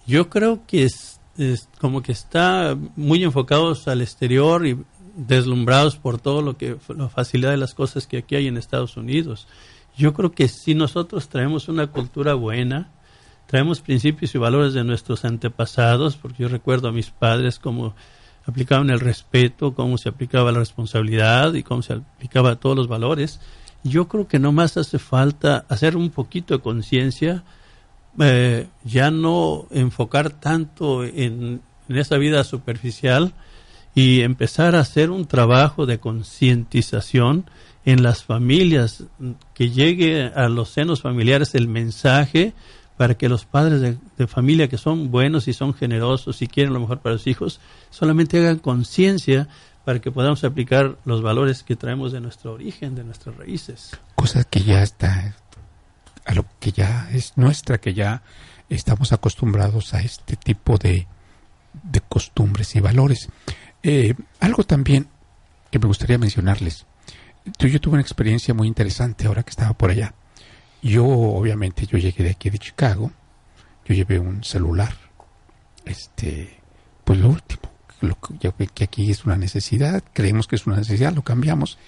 Yo 0.07 0.29
creo 0.31 0.66
que 0.66 0.85
es 0.85 1.20
como 1.81 2.03
que 2.03 2.12
está 2.12 2.77
muy 2.96 3.22
enfocados 3.22 3.87
al 3.88 4.03
exterior 4.03 4.66
y 4.66 4.85
deslumbrados 5.14 5.96
por 5.96 6.20
todo 6.20 6.42
lo 6.42 6.57
que 6.57 6.77
la 6.88 7.09
facilidad 7.09 7.51
de 7.51 7.57
las 7.57 7.74
cosas 7.74 8.07
que 8.07 8.18
aquí 8.18 8.37
hay 8.37 8.46
en 8.46 8.57
Estados 8.57 8.96
Unidos. 8.96 9.46
Yo 9.96 10.14
creo 10.14 10.33
que 10.33 10.48
si 10.48 10.74
nosotros 10.74 11.29
traemos 11.29 11.68
una 11.68 11.88
cultura 11.88 12.35
buena, 12.35 12.90
traemos 13.48 13.80
principios 13.80 14.34
y 14.34 14.38
valores 14.38 14.74
de 14.74 14.84
nuestros 14.84 15.24
antepasados, 15.24 16.16
porque 16.16 16.42
yo 16.42 16.48
recuerdo 16.50 16.88
a 16.88 16.92
mis 16.92 17.08
padres 17.08 17.58
como 17.58 17.94
aplicaban 18.44 18.90
el 18.90 19.00
respeto, 19.00 19.72
cómo 19.74 19.96
se 19.96 20.11
aplicaba 20.11 20.52
la 20.52 20.58
responsabilidad 20.58 21.54
y 21.54 21.62
cómo 21.62 21.80
se 21.80 21.94
aplicaba 21.94 22.56
todos 22.56 22.76
los 22.76 22.88
valores. 22.88 23.40
Yo 23.84 24.06
creo 24.06 24.28
que 24.28 24.38
no 24.38 24.52
más 24.52 24.76
hace 24.76 24.98
falta 24.98 25.64
hacer 25.70 25.96
un 25.96 26.11
poquito 26.11 26.54
de 26.54 26.61
conciencia, 26.61 27.42
eh, 28.20 28.66
ya 28.84 29.11
no 29.11 29.66
enfocar 29.70 30.28
tanto 30.28 31.04
en 31.04 31.62
esa 31.88 32.18
vida 32.18 32.44
superficial 32.44 33.32
y 33.94 34.20
empezar 34.20 34.76
a 34.76 34.80
hacer 34.80 35.11
un 35.11 35.24
trabajo 35.24 35.87
de 35.87 36.00
concientización 36.00 37.46
en 37.87 38.02
las 38.02 38.24
familias, 38.24 39.04
que 39.54 39.70
llegue 39.70 40.26
a 40.34 40.50
los 40.50 40.68
senos 40.68 41.00
familiares 41.00 41.54
el 41.54 41.66
mensaje 41.66 42.52
para 42.98 43.14
que 43.14 43.28
los 43.28 43.46
padres 43.46 43.80
de, 43.80 44.26
familia 44.26 44.68
que 44.68 44.76
son 44.76 45.12
buenos 45.12 45.46
y 45.46 45.52
son 45.52 45.72
generosos 45.72 46.42
y 46.42 46.48
quieren 46.48 46.74
lo 46.74 46.80
mejor 46.80 46.98
para 46.98 47.16
sus 47.16 47.28
hijos, 47.28 47.61
solamente 47.90 48.38
hagan 48.38 48.58
conciencia 48.58 49.48
para 49.84 50.00
que 50.00 50.11
podamos 50.11 50.42
aplicar 50.42 50.98
los 51.04 51.22
valores 51.22 51.62
que 51.62 51.76
traemos 51.76 52.11
de 52.11 52.20
nuestro 52.20 52.54
origen, 52.54 52.96
de 52.96 53.04
nuestras 53.04 53.37
raíces. 53.37 53.96
Cosas 54.16 54.46
que 54.46 54.64
ya 54.64 54.82
está, 54.82 55.37
a 56.26 56.34
lo 56.34 56.44
que 56.58 56.72
ya 56.72 57.08
es 57.12 57.34
nuestra, 57.37 57.78
que 57.78 57.94
ya 57.94 58.22
estamos 58.68 59.12
acostumbrados 59.12 59.94
a 59.94 60.00
este 60.00 60.34
tipo 60.34 60.76
de, 60.76 61.06
de 61.84 62.00
costumbres 62.00 62.74
y 62.74 62.80
valores. 62.80 63.28
Eh, 63.84 64.14
algo 64.40 64.64
también 64.64 65.06
que 65.70 65.78
me 65.78 65.87
gustaría 65.87 66.18
mencionarles. 66.18 66.84
Yo 67.61 67.80
tuve 67.80 67.94
una 67.94 68.02
experiencia 68.02 68.54
muy 68.54 68.66
interesante 68.66 69.28
ahora 69.28 69.44
que 69.44 69.50
estaba 69.50 69.72
por 69.74 69.90
allá. 69.90 70.14
Yo, 70.83 71.07
obviamente, 71.07 71.87
yo 71.87 71.99
llegué 71.99 72.25
de 72.25 72.31
aquí 72.31 72.51
de 72.51 72.59
Chicago, 72.59 73.11
yo 73.85 73.95
llevé 73.95 74.19
un 74.19 74.45
celular, 74.45 74.95
este, 75.85 76.61
pues 77.05 77.19
lo 77.19 77.31
último, 77.31 77.62
lo 78.01 78.19
que, 78.21 78.85
aquí 78.85 79.11
es 79.11 79.25
una 79.25 79.37
necesidad, 79.37 80.05
creemos 80.12 80.47
que 80.47 80.57
es 80.57 80.67
una 80.67 80.77
necesidad, 80.77 81.12
lo 81.12 81.23
cambiamos, 81.23 81.79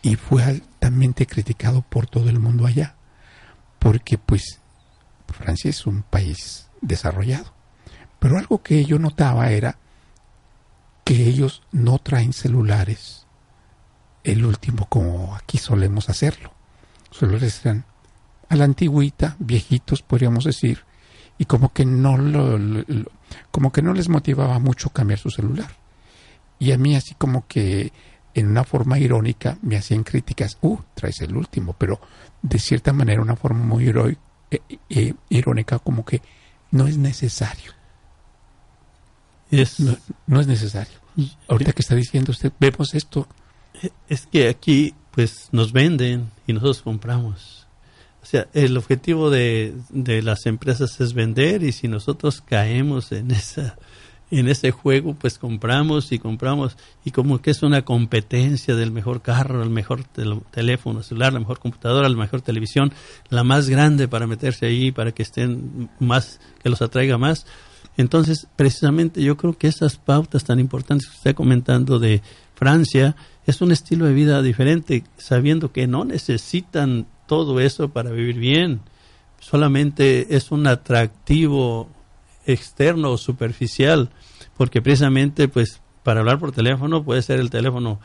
y 0.00 0.16
fue 0.16 0.42
altamente 0.42 1.26
criticado 1.26 1.82
por 1.82 2.06
todo 2.06 2.28
el 2.30 2.38
mundo 2.38 2.66
allá, 2.66 2.94
porque 3.78 4.16
pues 4.16 4.60
Francia 5.28 5.70
es 5.70 5.86
un 5.86 6.02
país 6.02 6.68
desarrollado. 6.80 7.52
Pero 8.18 8.38
algo 8.38 8.62
que 8.62 8.84
yo 8.84 8.98
notaba 8.98 9.50
era 9.50 9.78
que 11.04 11.26
ellos 11.26 11.62
no 11.72 11.98
traen 11.98 12.32
celulares 12.32 13.26
el 14.24 14.46
último 14.46 14.86
como 14.88 15.36
aquí 15.36 15.58
solemos 15.58 16.08
hacerlo. 16.08 16.52
Celulares 17.10 17.60
eran 17.64 17.84
a 18.48 18.56
la 18.56 18.64
antigüita, 18.64 19.36
viejitos 19.38 20.02
podríamos 20.02 20.44
decir, 20.44 20.80
y 21.38 21.44
como 21.44 21.72
que 21.72 21.84
no 21.84 22.16
lo, 22.16 22.58
como 23.50 23.72
que 23.72 23.82
no 23.82 23.92
les 23.92 24.08
motivaba 24.08 24.58
mucho 24.58 24.90
cambiar 24.90 25.18
su 25.18 25.30
celular. 25.30 25.70
Y 26.58 26.72
a 26.72 26.78
mí 26.78 26.94
así 26.94 27.14
como 27.14 27.46
que 27.46 27.92
en 28.34 28.48
una 28.48 28.64
forma 28.64 28.98
irónica 28.98 29.58
me 29.62 29.76
hacían 29.76 30.02
críticas, 30.02 30.58
uh, 30.60 30.78
traes 30.94 31.20
el 31.20 31.36
último, 31.36 31.74
pero 31.78 32.00
de 32.42 32.58
cierta 32.58 32.92
manera 32.92 33.22
una 33.22 33.36
forma 33.36 33.64
muy 33.64 33.88
eh, 33.88 34.60
eh, 34.90 35.14
irónica 35.28 35.78
como 35.78 36.04
que 36.04 36.20
no 36.70 36.86
es 36.86 36.98
necesario. 36.98 37.72
No, 39.78 39.96
no, 40.26 40.40
es 40.40 40.46
necesario. 40.48 40.98
Ahorita 41.48 41.72
que 41.72 41.82
está 41.82 41.94
diciendo 41.94 42.32
usted, 42.32 42.52
vemos 42.58 42.94
esto. 42.94 43.28
Es 44.08 44.26
que 44.26 44.48
aquí 44.48 44.94
pues 45.12 45.48
nos 45.52 45.72
venden 45.72 46.30
y 46.46 46.52
nosotros 46.52 46.82
compramos. 46.82 47.63
O 48.24 48.26
sea, 48.26 48.48
el 48.54 48.74
objetivo 48.78 49.28
de, 49.28 49.74
de 49.90 50.22
las 50.22 50.46
empresas 50.46 50.98
es 50.98 51.12
vender 51.12 51.62
y 51.62 51.72
si 51.72 51.88
nosotros 51.88 52.40
caemos 52.40 53.12
en 53.12 53.30
esa 53.30 53.76
en 54.30 54.48
ese 54.48 54.70
juego, 54.70 55.14
pues 55.14 55.38
compramos 55.38 56.10
y 56.10 56.18
compramos 56.18 56.78
y 57.04 57.10
como 57.10 57.42
que 57.42 57.50
es 57.50 57.62
una 57.62 57.82
competencia 57.82 58.74
del 58.74 58.90
mejor 58.90 59.20
carro, 59.20 59.62
el 59.62 59.68
mejor 59.68 60.04
teléfono 60.50 61.02
celular, 61.02 61.34
la 61.34 61.40
mejor 61.40 61.58
computadora, 61.58 62.08
la 62.08 62.16
mejor 62.16 62.40
televisión, 62.40 62.92
la 63.28 63.44
más 63.44 63.68
grande 63.68 64.08
para 64.08 64.26
meterse 64.26 64.64
ahí, 64.64 64.90
para 64.90 65.12
que 65.12 65.22
estén 65.22 65.90
más, 66.00 66.40
que 66.62 66.70
los 66.70 66.80
atraiga 66.80 67.18
más. 67.18 67.46
Entonces, 67.98 68.48
precisamente 68.56 69.22
yo 69.22 69.36
creo 69.36 69.56
que 69.56 69.68
esas 69.68 69.96
pautas 69.96 70.44
tan 70.44 70.58
importantes 70.58 71.06
que 71.06 71.16
usted 71.16 71.30
está 71.30 71.36
comentando 71.36 71.98
de 71.98 72.22
Francia 72.54 73.14
es 73.46 73.60
un 73.60 73.72
estilo 73.72 74.06
de 74.06 74.14
vida 74.14 74.42
diferente, 74.42 75.04
sabiendo 75.16 75.70
que 75.70 75.86
no 75.86 76.04
necesitan 76.04 77.06
todo 77.26 77.60
eso 77.60 77.90
para 77.90 78.10
vivir 78.10 78.38
bien. 78.38 78.80
Solamente 79.40 80.34
es 80.36 80.50
un 80.50 80.66
atractivo 80.66 81.88
externo 82.46 83.12
o 83.12 83.18
superficial, 83.18 84.10
porque 84.56 84.82
precisamente 84.82 85.48
pues 85.48 85.80
para 86.02 86.20
hablar 86.20 86.38
por 86.38 86.52
teléfono 86.52 87.02
puede 87.02 87.22
ser 87.22 87.40
el 87.40 87.50
teléfono 87.50 88.00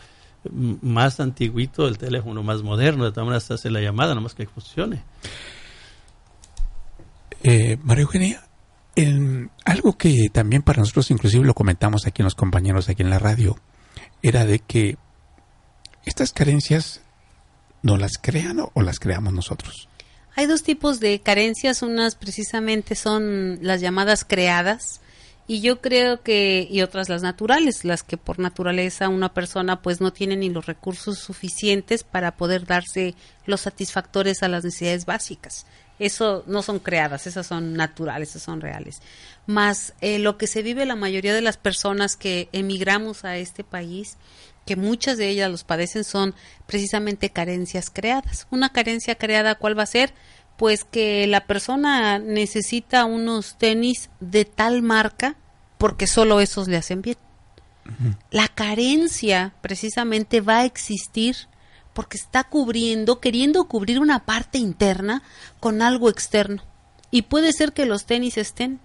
más 0.82 1.20
antiguito, 1.20 1.88
el 1.88 1.98
teléfono 1.98 2.44
más 2.44 2.64
moderno, 2.64 3.06
de 3.06 3.12
todas 3.12 3.26
maneras 3.26 3.62
se 3.62 3.70
la 3.70 3.82
llamada, 3.82 4.16
nomás 4.16 4.36
que 4.36 4.48
funcione. 4.48 5.04
Eh, 7.44 7.78
María 7.84 8.04
Eugenia, 8.04 8.44
algo 9.66 9.98
que 9.98 10.30
también 10.32 10.62
para 10.62 10.80
nosotros, 10.80 11.12
inclusive 11.12 11.46
lo 11.46 11.54
comentamos 11.54 12.06
aquí 12.06 12.22
en 12.22 12.26
los 12.26 12.36
compañeros 12.36 12.90
aquí 12.90 13.04
en 13.04 13.10
la 13.10 13.20
radio, 13.20 13.58
era 14.22 14.46
de 14.46 14.60
que 14.60 14.98
estas 16.06 16.34
carencias 16.34 17.02
no 17.82 17.98
las 17.98 18.18
crean 18.18 18.60
o, 18.60 18.82
las 18.82 19.00
creamos 19.00 19.34
nosotros? 19.34 19.88
Hay 20.36 20.46
dos 20.46 20.64
tipos 20.64 21.00
de 21.00 21.20
carencias, 21.20 21.82
unas 21.82 22.16
precisamente 22.16 22.96
son 22.96 23.60
las 23.62 23.82
llamadas 23.82 24.24
creadas 24.24 25.02
y 25.48 25.62
yo 25.62 25.82
creo 25.82 26.22
que 26.22 26.68
y 26.70 26.82
otras 26.82 27.10
las 27.10 27.24
naturales, 27.24 27.84
las 27.84 28.04
que 28.04 28.18
por 28.18 28.40
naturaleza 28.40 29.10
una 29.10 29.34
persona 29.34 29.82
pues 29.82 30.00
no 30.00 30.14
tiene 30.14 30.36
ni 30.36 30.50
los 30.50 30.68
recursos 30.68 31.18
suficientes 31.18 32.04
para 32.04 32.38
poder 32.38 32.66
darse 32.66 33.16
los 33.46 33.62
satisfactores 33.62 34.44
a 34.44 34.48
las 34.48 34.64
necesidades 34.64 35.06
básicas. 35.06 35.66
Eso 35.98 36.44
no 36.48 36.62
son 36.62 36.80
creadas, 36.80 37.28
esas 37.28 37.48
son 37.48 37.74
naturales, 37.74 38.30
esas 38.30 38.44
son 38.44 38.62
reales. 38.62 39.02
Más 39.48 39.94
eh, 40.00 40.20
lo 40.20 40.38
que 40.38 40.48
se 40.48 40.62
vive 40.62 40.86
la 40.86 40.96
mayoría 40.96 41.34
de 41.34 41.42
las 41.42 41.58
personas 41.58 42.16
que 42.16 42.48
emigramos 42.54 43.26
a 43.26 43.36
este 43.38 43.64
país 43.64 44.18
que 44.66 44.76
muchas 44.76 45.18
de 45.18 45.30
ellas 45.30 45.50
los 45.50 45.64
padecen 45.64 46.04
son 46.04 46.36
precisamente 46.66 47.30
carencias 47.30 47.90
creadas. 47.90 48.48
Una 48.52 48.70
carencia 48.70 49.16
creada, 49.16 49.56
¿cuál 49.56 49.78
va 49.78 49.84
a 49.84 49.88
ser? 49.88 50.14
Pues 50.58 50.84
que 50.84 51.26
la 51.28 51.48
persona 51.48 52.20
necesita 52.20 53.06
unos 53.06 53.58
tenis 53.58 54.10
de 54.20 54.46
tal 54.46 54.82
marca 54.82 55.36
porque 55.78 56.08
solo 56.08 56.42
esos 56.42 56.68
le 56.68 56.78
hacen 56.78 57.02
bien. 57.02 57.18
La 58.30 58.48
carencia 58.48 59.54
precisamente 59.62 60.42
va 60.42 60.60
a 60.60 60.66
existir 60.66 61.36
porque 61.94 62.18
está 62.18 62.44
cubriendo, 62.44 63.20
queriendo 63.20 63.68
cubrir 63.68 64.00
una 64.00 64.26
parte 64.26 64.58
interna 64.58 65.24
con 65.60 65.82
algo 65.82 66.10
externo. 66.10 66.64
Y 67.12 67.24
puede 67.24 67.52
ser 67.52 67.74
que 67.74 67.86
los 67.86 68.06
tenis 68.06 68.38
estén, 68.38 68.80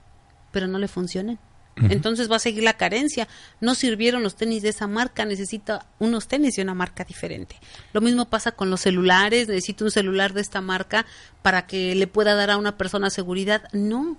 pero 0.50 0.66
no 0.66 0.78
le 0.78 0.88
funcionen. 0.88 1.38
Entonces 1.76 2.30
va 2.30 2.36
a 2.36 2.40
seguir 2.40 2.62
la 2.62 2.76
carencia. 2.76 3.26
No 3.60 3.74
sirvieron 3.74 4.22
los 4.22 4.36
tenis 4.36 4.62
de 4.62 4.68
esa 4.68 4.86
marca, 4.86 5.24
necesita 5.24 5.86
unos 5.98 6.28
tenis 6.28 6.56
de 6.56 6.62
una 6.62 6.74
marca 6.74 7.04
diferente. 7.04 7.56
Lo 7.92 8.00
mismo 8.00 8.26
pasa 8.26 8.52
con 8.52 8.70
los 8.70 8.82
celulares, 8.82 9.48
necesito 9.48 9.84
un 9.84 9.90
celular 9.90 10.32
de 10.32 10.40
esta 10.40 10.60
marca 10.60 11.04
para 11.42 11.66
que 11.66 11.94
le 11.94 12.06
pueda 12.06 12.34
dar 12.34 12.50
a 12.50 12.58
una 12.58 12.76
persona 12.76 13.10
seguridad. 13.10 13.64
No, 13.72 14.18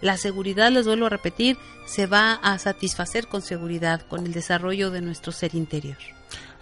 la 0.00 0.16
seguridad, 0.16 0.70
les 0.70 0.86
vuelvo 0.86 1.06
a 1.06 1.10
repetir, 1.10 1.56
se 1.86 2.06
va 2.06 2.34
a 2.34 2.58
satisfacer 2.58 3.28
con 3.28 3.42
seguridad, 3.42 4.02
con 4.02 4.26
el 4.26 4.32
desarrollo 4.32 4.90
de 4.90 5.00
nuestro 5.00 5.32
ser 5.32 5.54
interior. 5.54 5.98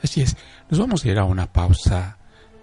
Así 0.02 0.20
es, 0.20 0.36
nos 0.68 0.78
vamos 0.78 1.04
a 1.04 1.08
ir 1.08 1.18
a 1.18 1.24
una 1.24 1.52
pausa 1.52 2.18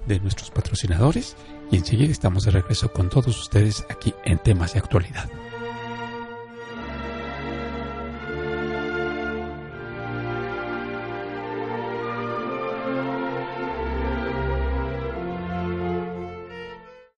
de 0.06 0.20
nuestros 0.20 0.52
patrocinadores 0.52 1.36
y 1.72 1.78
enseguida 1.78 2.12
estamos 2.12 2.44
de 2.44 2.52
regreso 2.52 2.92
con 2.92 3.10
todos 3.10 3.40
ustedes 3.40 3.86
aquí 3.90 4.14
en 4.24 4.38
temas 4.40 4.74
de 4.74 4.80
actualidad. 4.80 5.30